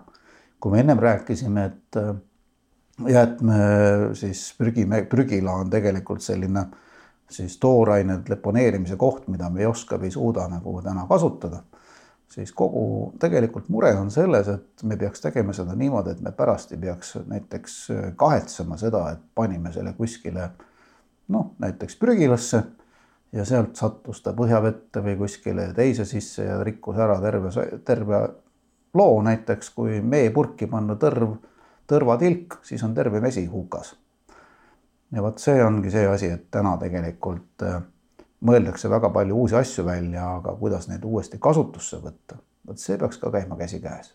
[0.61, 2.15] kui me ennem rääkisime, et äh,
[3.09, 3.55] jäätme
[4.19, 6.67] siis prügi, prügila on tegelikult selline
[7.31, 11.62] siis tooraine deponeerimise koht, mida me ei oska või ei suuda nagu täna kasutada
[12.29, 16.72] siis kogu tegelikult mure on selles, et me peaks tegema seda niimoodi, et me pärast
[16.72, 17.77] ei peaks näiteks
[18.16, 20.51] kahetsema seda, et panime selle kuskile
[21.29, 22.62] noh, näiteks prügilasse
[23.35, 27.51] ja sealt sattus ta põhjavette või kuskile teise sisse ja rikkus ära terve,
[27.85, 28.20] terve
[28.95, 31.37] loo näiteks, kui meepurki panna tõrv,
[31.91, 33.97] tõrvatilk, siis on terve vesi hukas.
[35.12, 37.83] ja vot see ongi see asi, et täna tegelikult äh,
[38.45, 43.20] mõeldakse väga palju uusi asju välja, aga kuidas neid uuesti kasutusse võtta, vot see peaks
[43.22, 44.12] ka käima käsikäes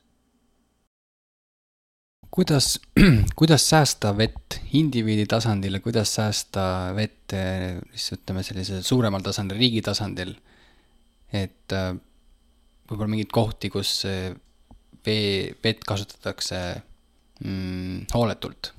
[2.32, 2.80] kuidas,
[3.40, 6.64] kuidas säästa vett indiviidi tasandil ja kuidas säästa
[6.96, 7.34] vett
[7.94, 10.36] siis ütleme, sellisel suuremal tasandil, riigi tasandil?
[11.34, 11.92] et äh,
[12.90, 14.02] võib-olla mingeid kohti, kus
[15.06, 16.62] vee, vett kasutatakse
[17.46, 18.74] mm, hooletult?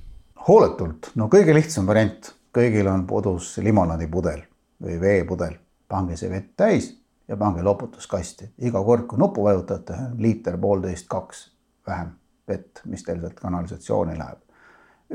[0.47, 4.43] hooletult, no kõige lihtsam variant, kõigil on kodus limonaadipudel
[4.81, 5.57] või veepudel,
[5.87, 6.91] pange see vett täis
[7.27, 8.53] ja pange loputuskasti.
[8.57, 11.51] iga kord, kui nuppu vajutate, liiter, poolteist, kaks
[11.87, 12.11] vähem
[12.47, 14.39] vett, mis teil sealt kanalisatsiooni läheb.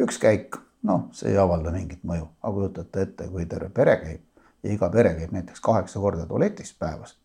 [0.07, 4.23] üks käik, noh, see ei avalda mingit mõju, aga kujutate ette, kui terve pere käib
[4.63, 7.17] ja iga pere käib näiteks kaheksa korda tualetis päevas,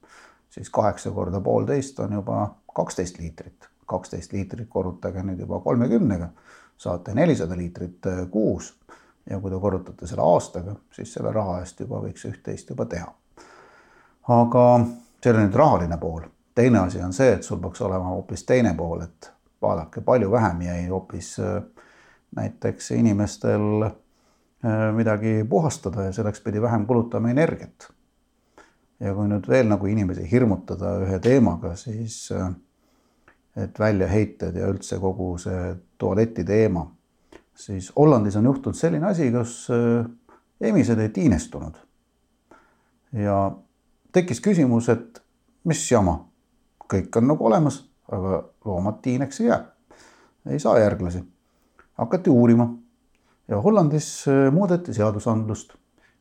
[0.50, 6.30] siis kaheksa korda poolteist on juba kaksteist liitrit, kaksteist liitrit korrutage nüüd juba kolmekümnega,
[6.78, 8.74] saate nelisada liitrit kuus
[9.30, 13.12] ja kui te korrutate selle aastaga, siis selle raha eest juba võiks üht-teist juba teha.
[14.28, 14.66] aga
[15.22, 16.22] see oli nüüd rahaline pool.
[16.56, 20.62] teine asi on see, et sul peaks olema hoopis teine pool, et vaadake, palju vähem
[20.62, 21.64] jäi hoopis äh,
[22.36, 23.94] näiteks inimestel äh,
[24.96, 27.92] midagi puhastada ja selleks pidi vähem kulutama energiat.
[29.00, 32.52] ja kui nüüd veel nagu inimesi hirmutada ühe teemaga, siis äh,
[33.58, 36.86] et väljaheited ja üldse kogu see tualeti teema,
[37.56, 39.68] siis Hollandis on juhtunud selline asi, kus
[40.62, 41.78] emised ei tiinestunud.
[43.14, 43.52] ja
[44.12, 45.22] tekkis küsimus, et
[45.64, 46.18] mis jama,
[46.93, 49.66] kõik on nagu olemas aga loomad tiineks ei jää,
[50.49, 51.24] ei saa järglasi.
[51.93, 52.74] hakati uurima
[53.47, 55.74] ja Hollandis äh, muudeti seadusandlust,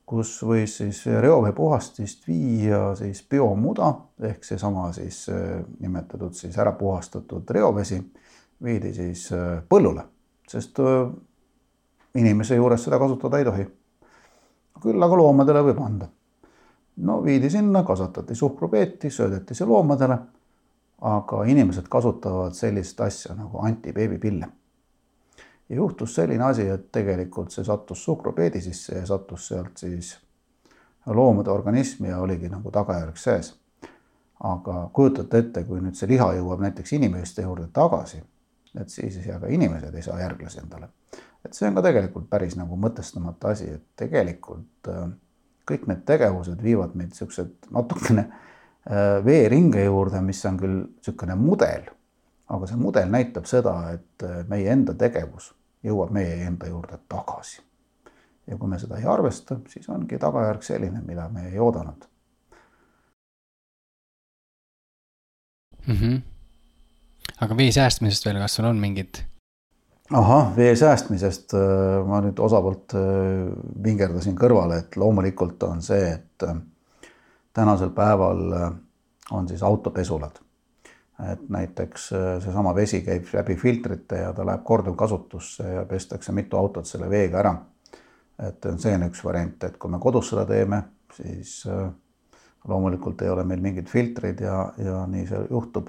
[0.07, 3.93] kus võis siis reoveepuhastist viia siis biomuda
[4.31, 8.01] ehk seesama siis äh, nimetatud siis ära puhastatud reovesi
[8.63, 10.05] viidi siis äh, põllule,
[10.51, 10.81] sest
[12.15, 13.69] inimese juures seda kasutada ei tohi.
[14.83, 16.09] küll aga loomadele võib anda.
[16.97, 20.19] no viidi sinna, kasvatati suhkrupeeti, söödeti see loomadele
[21.01, 24.49] aga inimesed kasutavad sellist asja nagu antibeebipille.
[25.69, 30.19] ja juhtus selline asi, et tegelikult see sattus suhkrupeedi sisse ja sattus sealt siis
[31.07, 33.55] loomade organismi ja oligi nagu tagajärg sees.
[34.41, 38.23] aga kujutate ette, kui nüüd see liha jõuab näiteks inimeste juurde tagasi,
[38.81, 40.89] et siis ja ka inimesed ei saa järglasi endale.
[41.45, 45.09] et see on ka tegelikult päris nagu mõtestamata asi, et tegelikult äh,
[45.71, 48.29] kõik need tegevused viivad meid siuksed natukene
[48.87, 51.83] Äh, veeringe juurde, mis on küll niisugune mudel,
[52.49, 55.51] aga see mudel näitab seda, et äh, meie enda tegevus
[55.85, 57.61] jõuab meie enda juurde tagasi.
[58.47, 62.09] ja kui me seda ei arvesta, siis ongi tagajärg selline, mida me ei oodanud
[65.87, 65.95] mm.
[65.95, 66.21] -hmm.
[67.41, 69.23] Aga vee säästmisest veel, kas sul on mingid?
[70.11, 72.97] ahah, vee säästmisest äh, ma nüüd osavalt
[73.85, 76.51] vingerdasin kõrvale, et loomulikult on see, et
[77.53, 78.73] tänasel päeval äh,
[79.31, 80.39] on siis autopesulad.
[81.33, 86.57] et näiteks äh, seesama vesi käib läbi filtrite ja ta läheb korduvkasutusse ja pestakse mitu
[86.57, 87.55] autot selle veega ära.
[88.49, 90.83] et see on üks variant, et kui me kodus seda teeme,
[91.13, 91.91] siis äh,
[92.69, 95.89] loomulikult ei ole meil mingeid filtreid ja, ja nii see juhtub.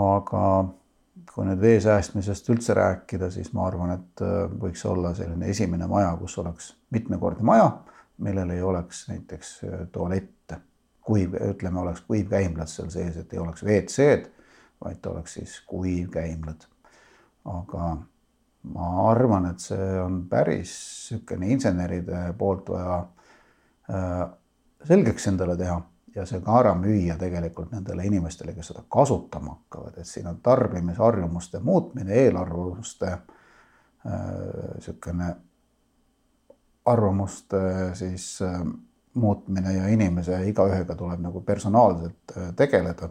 [0.00, 0.44] Aga
[1.34, 4.22] kui nüüd vee säästmisest üldse rääkida, siis ma arvan, et
[4.60, 7.70] võiks olla selline esimene maja, kus oleks mitmekordne maja
[8.22, 10.60] millel ei oleks näiteks äh, tualette,
[11.00, 14.30] kuiv, ütleme, oleks kuivkäimlad seal sees, et ei oleks WC-d,
[14.84, 16.68] vaid oleks siis kuivkäimlad.
[17.44, 17.96] aga
[18.74, 20.72] ma arvan, et see on päris
[21.10, 22.98] niisugune inseneride poolt vaja
[23.90, 24.20] äh,
[24.86, 25.80] selgeks endale teha
[26.14, 30.40] ja see ka ära müüa tegelikult nendele inimestele, kes seda kasutama hakkavad, et siin on
[30.42, 33.16] tarbimisharjumuste muutmine, eelarvamuste
[34.04, 35.36] niisugune äh,
[36.84, 37.56] arvamuste
[37.94, 38.60] siis äh,
[39.14, 43.08] muutmine ja inimese igaühega tuleb nagu personaalselt äh, tegeleda.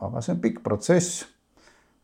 [0.00, 1.26] aga see on pikk protsess.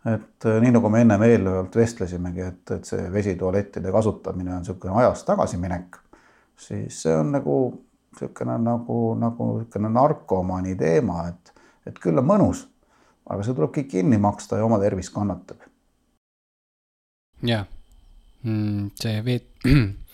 [0.06, 4.94] et äh, nii nagu me ennem eelnevalt vestlesimegi, et, et see vesitualettide kasutamine on niisugune
[5.02, 5.96] ajas tagasiminek,
[6.56, 7.56] siis see on nagu
[8.20, 11.52] niisugune nagu, nagu niisugune narkomani teema, et,
[11.86, 12.66] et küll on mõnus,
[13.28, 15.62] aga see tuleb kõik kinni maksta ja oma tervis kannatab.
[17.46, 17.66] jah,
[18.42, 19.52] mm, see veet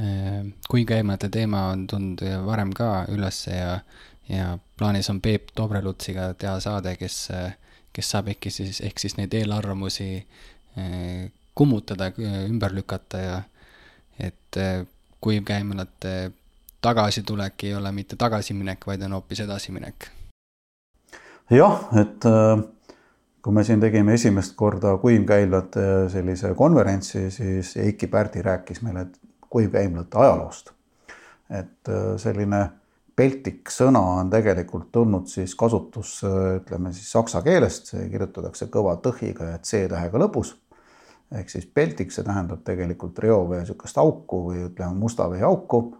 [0.00, 3.80] Äh, kuivkäimlate teema on tulnud varem ka ülesse ja,
[4.28, 7.16] ja plaanis on Peep Dobrelutsiga teha saade, kes,
[7.92, 10.06] kes saab äkki siis, ehk siis neid eelarvamusi
[10.78, 12.12] äh, kummutada,
[12.46, 13.40] ümber lükata ja
[14.22, 14.86] et äh,
[15.20, 16.30] kuivkäimlate
[16.80, 20.08] tagasitulek ei ole mitte tagasiminek, vaid on hoopis edasiminek.
[21.50, 22.24] jah, et
[23.42, 29.06] kui me siin tegime esimest korda kuivkäimlate sellise konverentsi, siis Eiki Pärdi rääkis meile
[29.50, 30.70] kuivkäimlate ajaloost.
[31.50, 32.58] et äh, selline
[33.16, 39.54] peltik sõna on tegelikult tulnud siis kasutusse, ütleme siis saksa keelest, see kirjutatakse kõva tõhiga
[39.54, 40.54] ja C-tähega lõpus.
[41.32, 45.96] ehk siis peltik, see tähendab tegelikult reovee niisugust auku või ütleme, musta vee auku,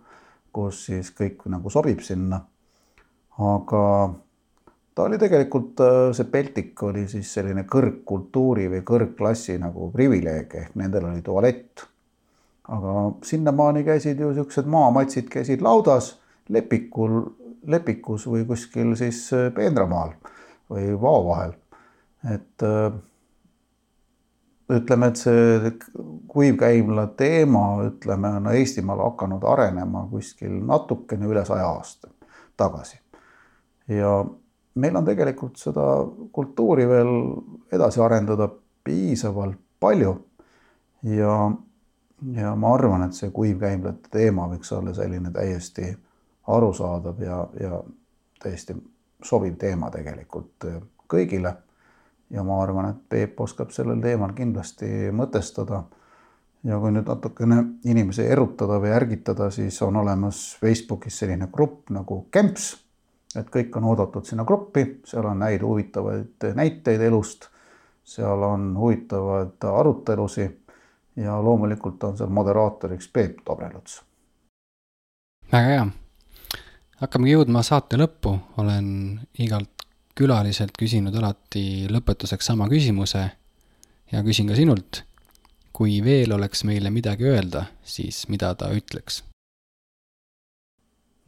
[0.53, 2.41] kus siis kõik nagu sobib sinna.
[3.39, 3.83] aga
[4.95, 5.79] ta oli tegelikult,
[6.17, 11.87] see peltik oli siis selline kõrgkultuuri või kõrgklassi nagu privileeg ehk nendel oli tualett.
[12.69, 12.95] aga
[13.25, 16.17] sinnamaani käisid ju niisugused maamatsid käisid laudas
[16.49, 17.23] lepikul,
[17.67, 20.13] lepikus või kuskil siis äh, peenramaal
[20.71, 21.55] või vao vahel.
[22.35, 22.93] et äh,
[24.69, 25.73] ütleme, et see
[26.29, 32.11] kuivkäimla teema, ütleme, on Eestimaal hakanud arenema kuskil natukene üle saja aasta
[32.57, 32.99] tagasi.
[33.89, 34.25] ja
[34.75, 35.85] meil on tegelikult seda
[36.33, 37.15] kultuuri veel
[37.73, 38.49] edasi arendada
[38.85, 40.17] piisavalt palju.
[41.03, 41.53] ja,
[42.35, 45.97] ja ma arvan, et see kuivkäimlate teema võiks olla selline täiesti
[46.49, 47.83] arusaadav ja, ja
[48.43, 48.77] täiesti
[49.25, 50.67] sobiv teema tegelikult
[51.09, 51.55] kõigile.
[52.31, 55.85] Ja ma arvan, et Peep oskab sellel teemal kindlasti mõtestada.
[56.65, 62.27] ja kui nüüd natukene inimesi erutada või ärgitada, siis on olemas Facebookis selline grupp nagu
[62.31, 62.77] Kemps.
[63.37, 67.49] et kõik on oodatud sinna gruppi, seal on häid huvitavaid näiteid elust.
[68.05, 70.59] seal on huvitavaid arutelusid
[71.17, 74.03] ja loomulikult on seal moderaatoriks Peep Tobreluts.
[75.53, 75.87] väga hea
[77.01, 79.87] hakkamegi jõudma saate lõppu, olen igalt
[80.19, 83.25] külaliselt küsinud alati lõpetuseks sama küsimuse
[84.13, 85.05] ja küsin ka sinult.
[85.73, 89.23] kui veel oleks meile midagi öelda, siis mida ta ütleks?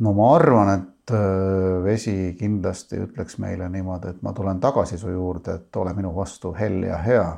[0.01, 5.13] no ma arvan, et äh, vesi kindlasti ütleks meile niimoodi, et ma tulen tagasi su
[5.13, 7.29] juurde, et ole minu vastu hell ja hea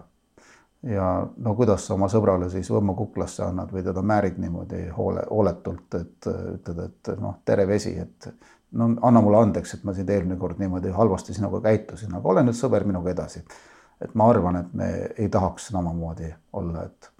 [0.82, 5.26] ja no kuidas sa oma sõbrale siis Võmmu kuklasse annad või teda määrid niimoodi hoole,
[5.30, 8.32] hooletult, et ütled, et noh, tere vesi, et
[8.72, 12.44] no anna mulle andeks, et ma sind eelmine kord niimoodi halvasti sinuga käitusin, aga ole
[12.46, 13.44] nüüd sõber minuga edasi.
[14.02, 14.86] et ma arvan, et me
[15.18, 17.10] ei tahaks samamoodi olla, et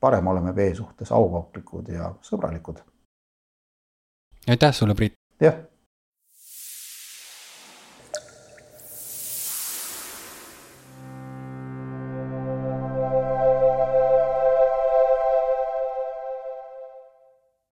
[0.00, 2.78] parem oleme vee suhtes auvauklikud ja sõbralikud.
[4.48, 5.14] aitäh sulle, Priit!
[5.40, 5.54] jah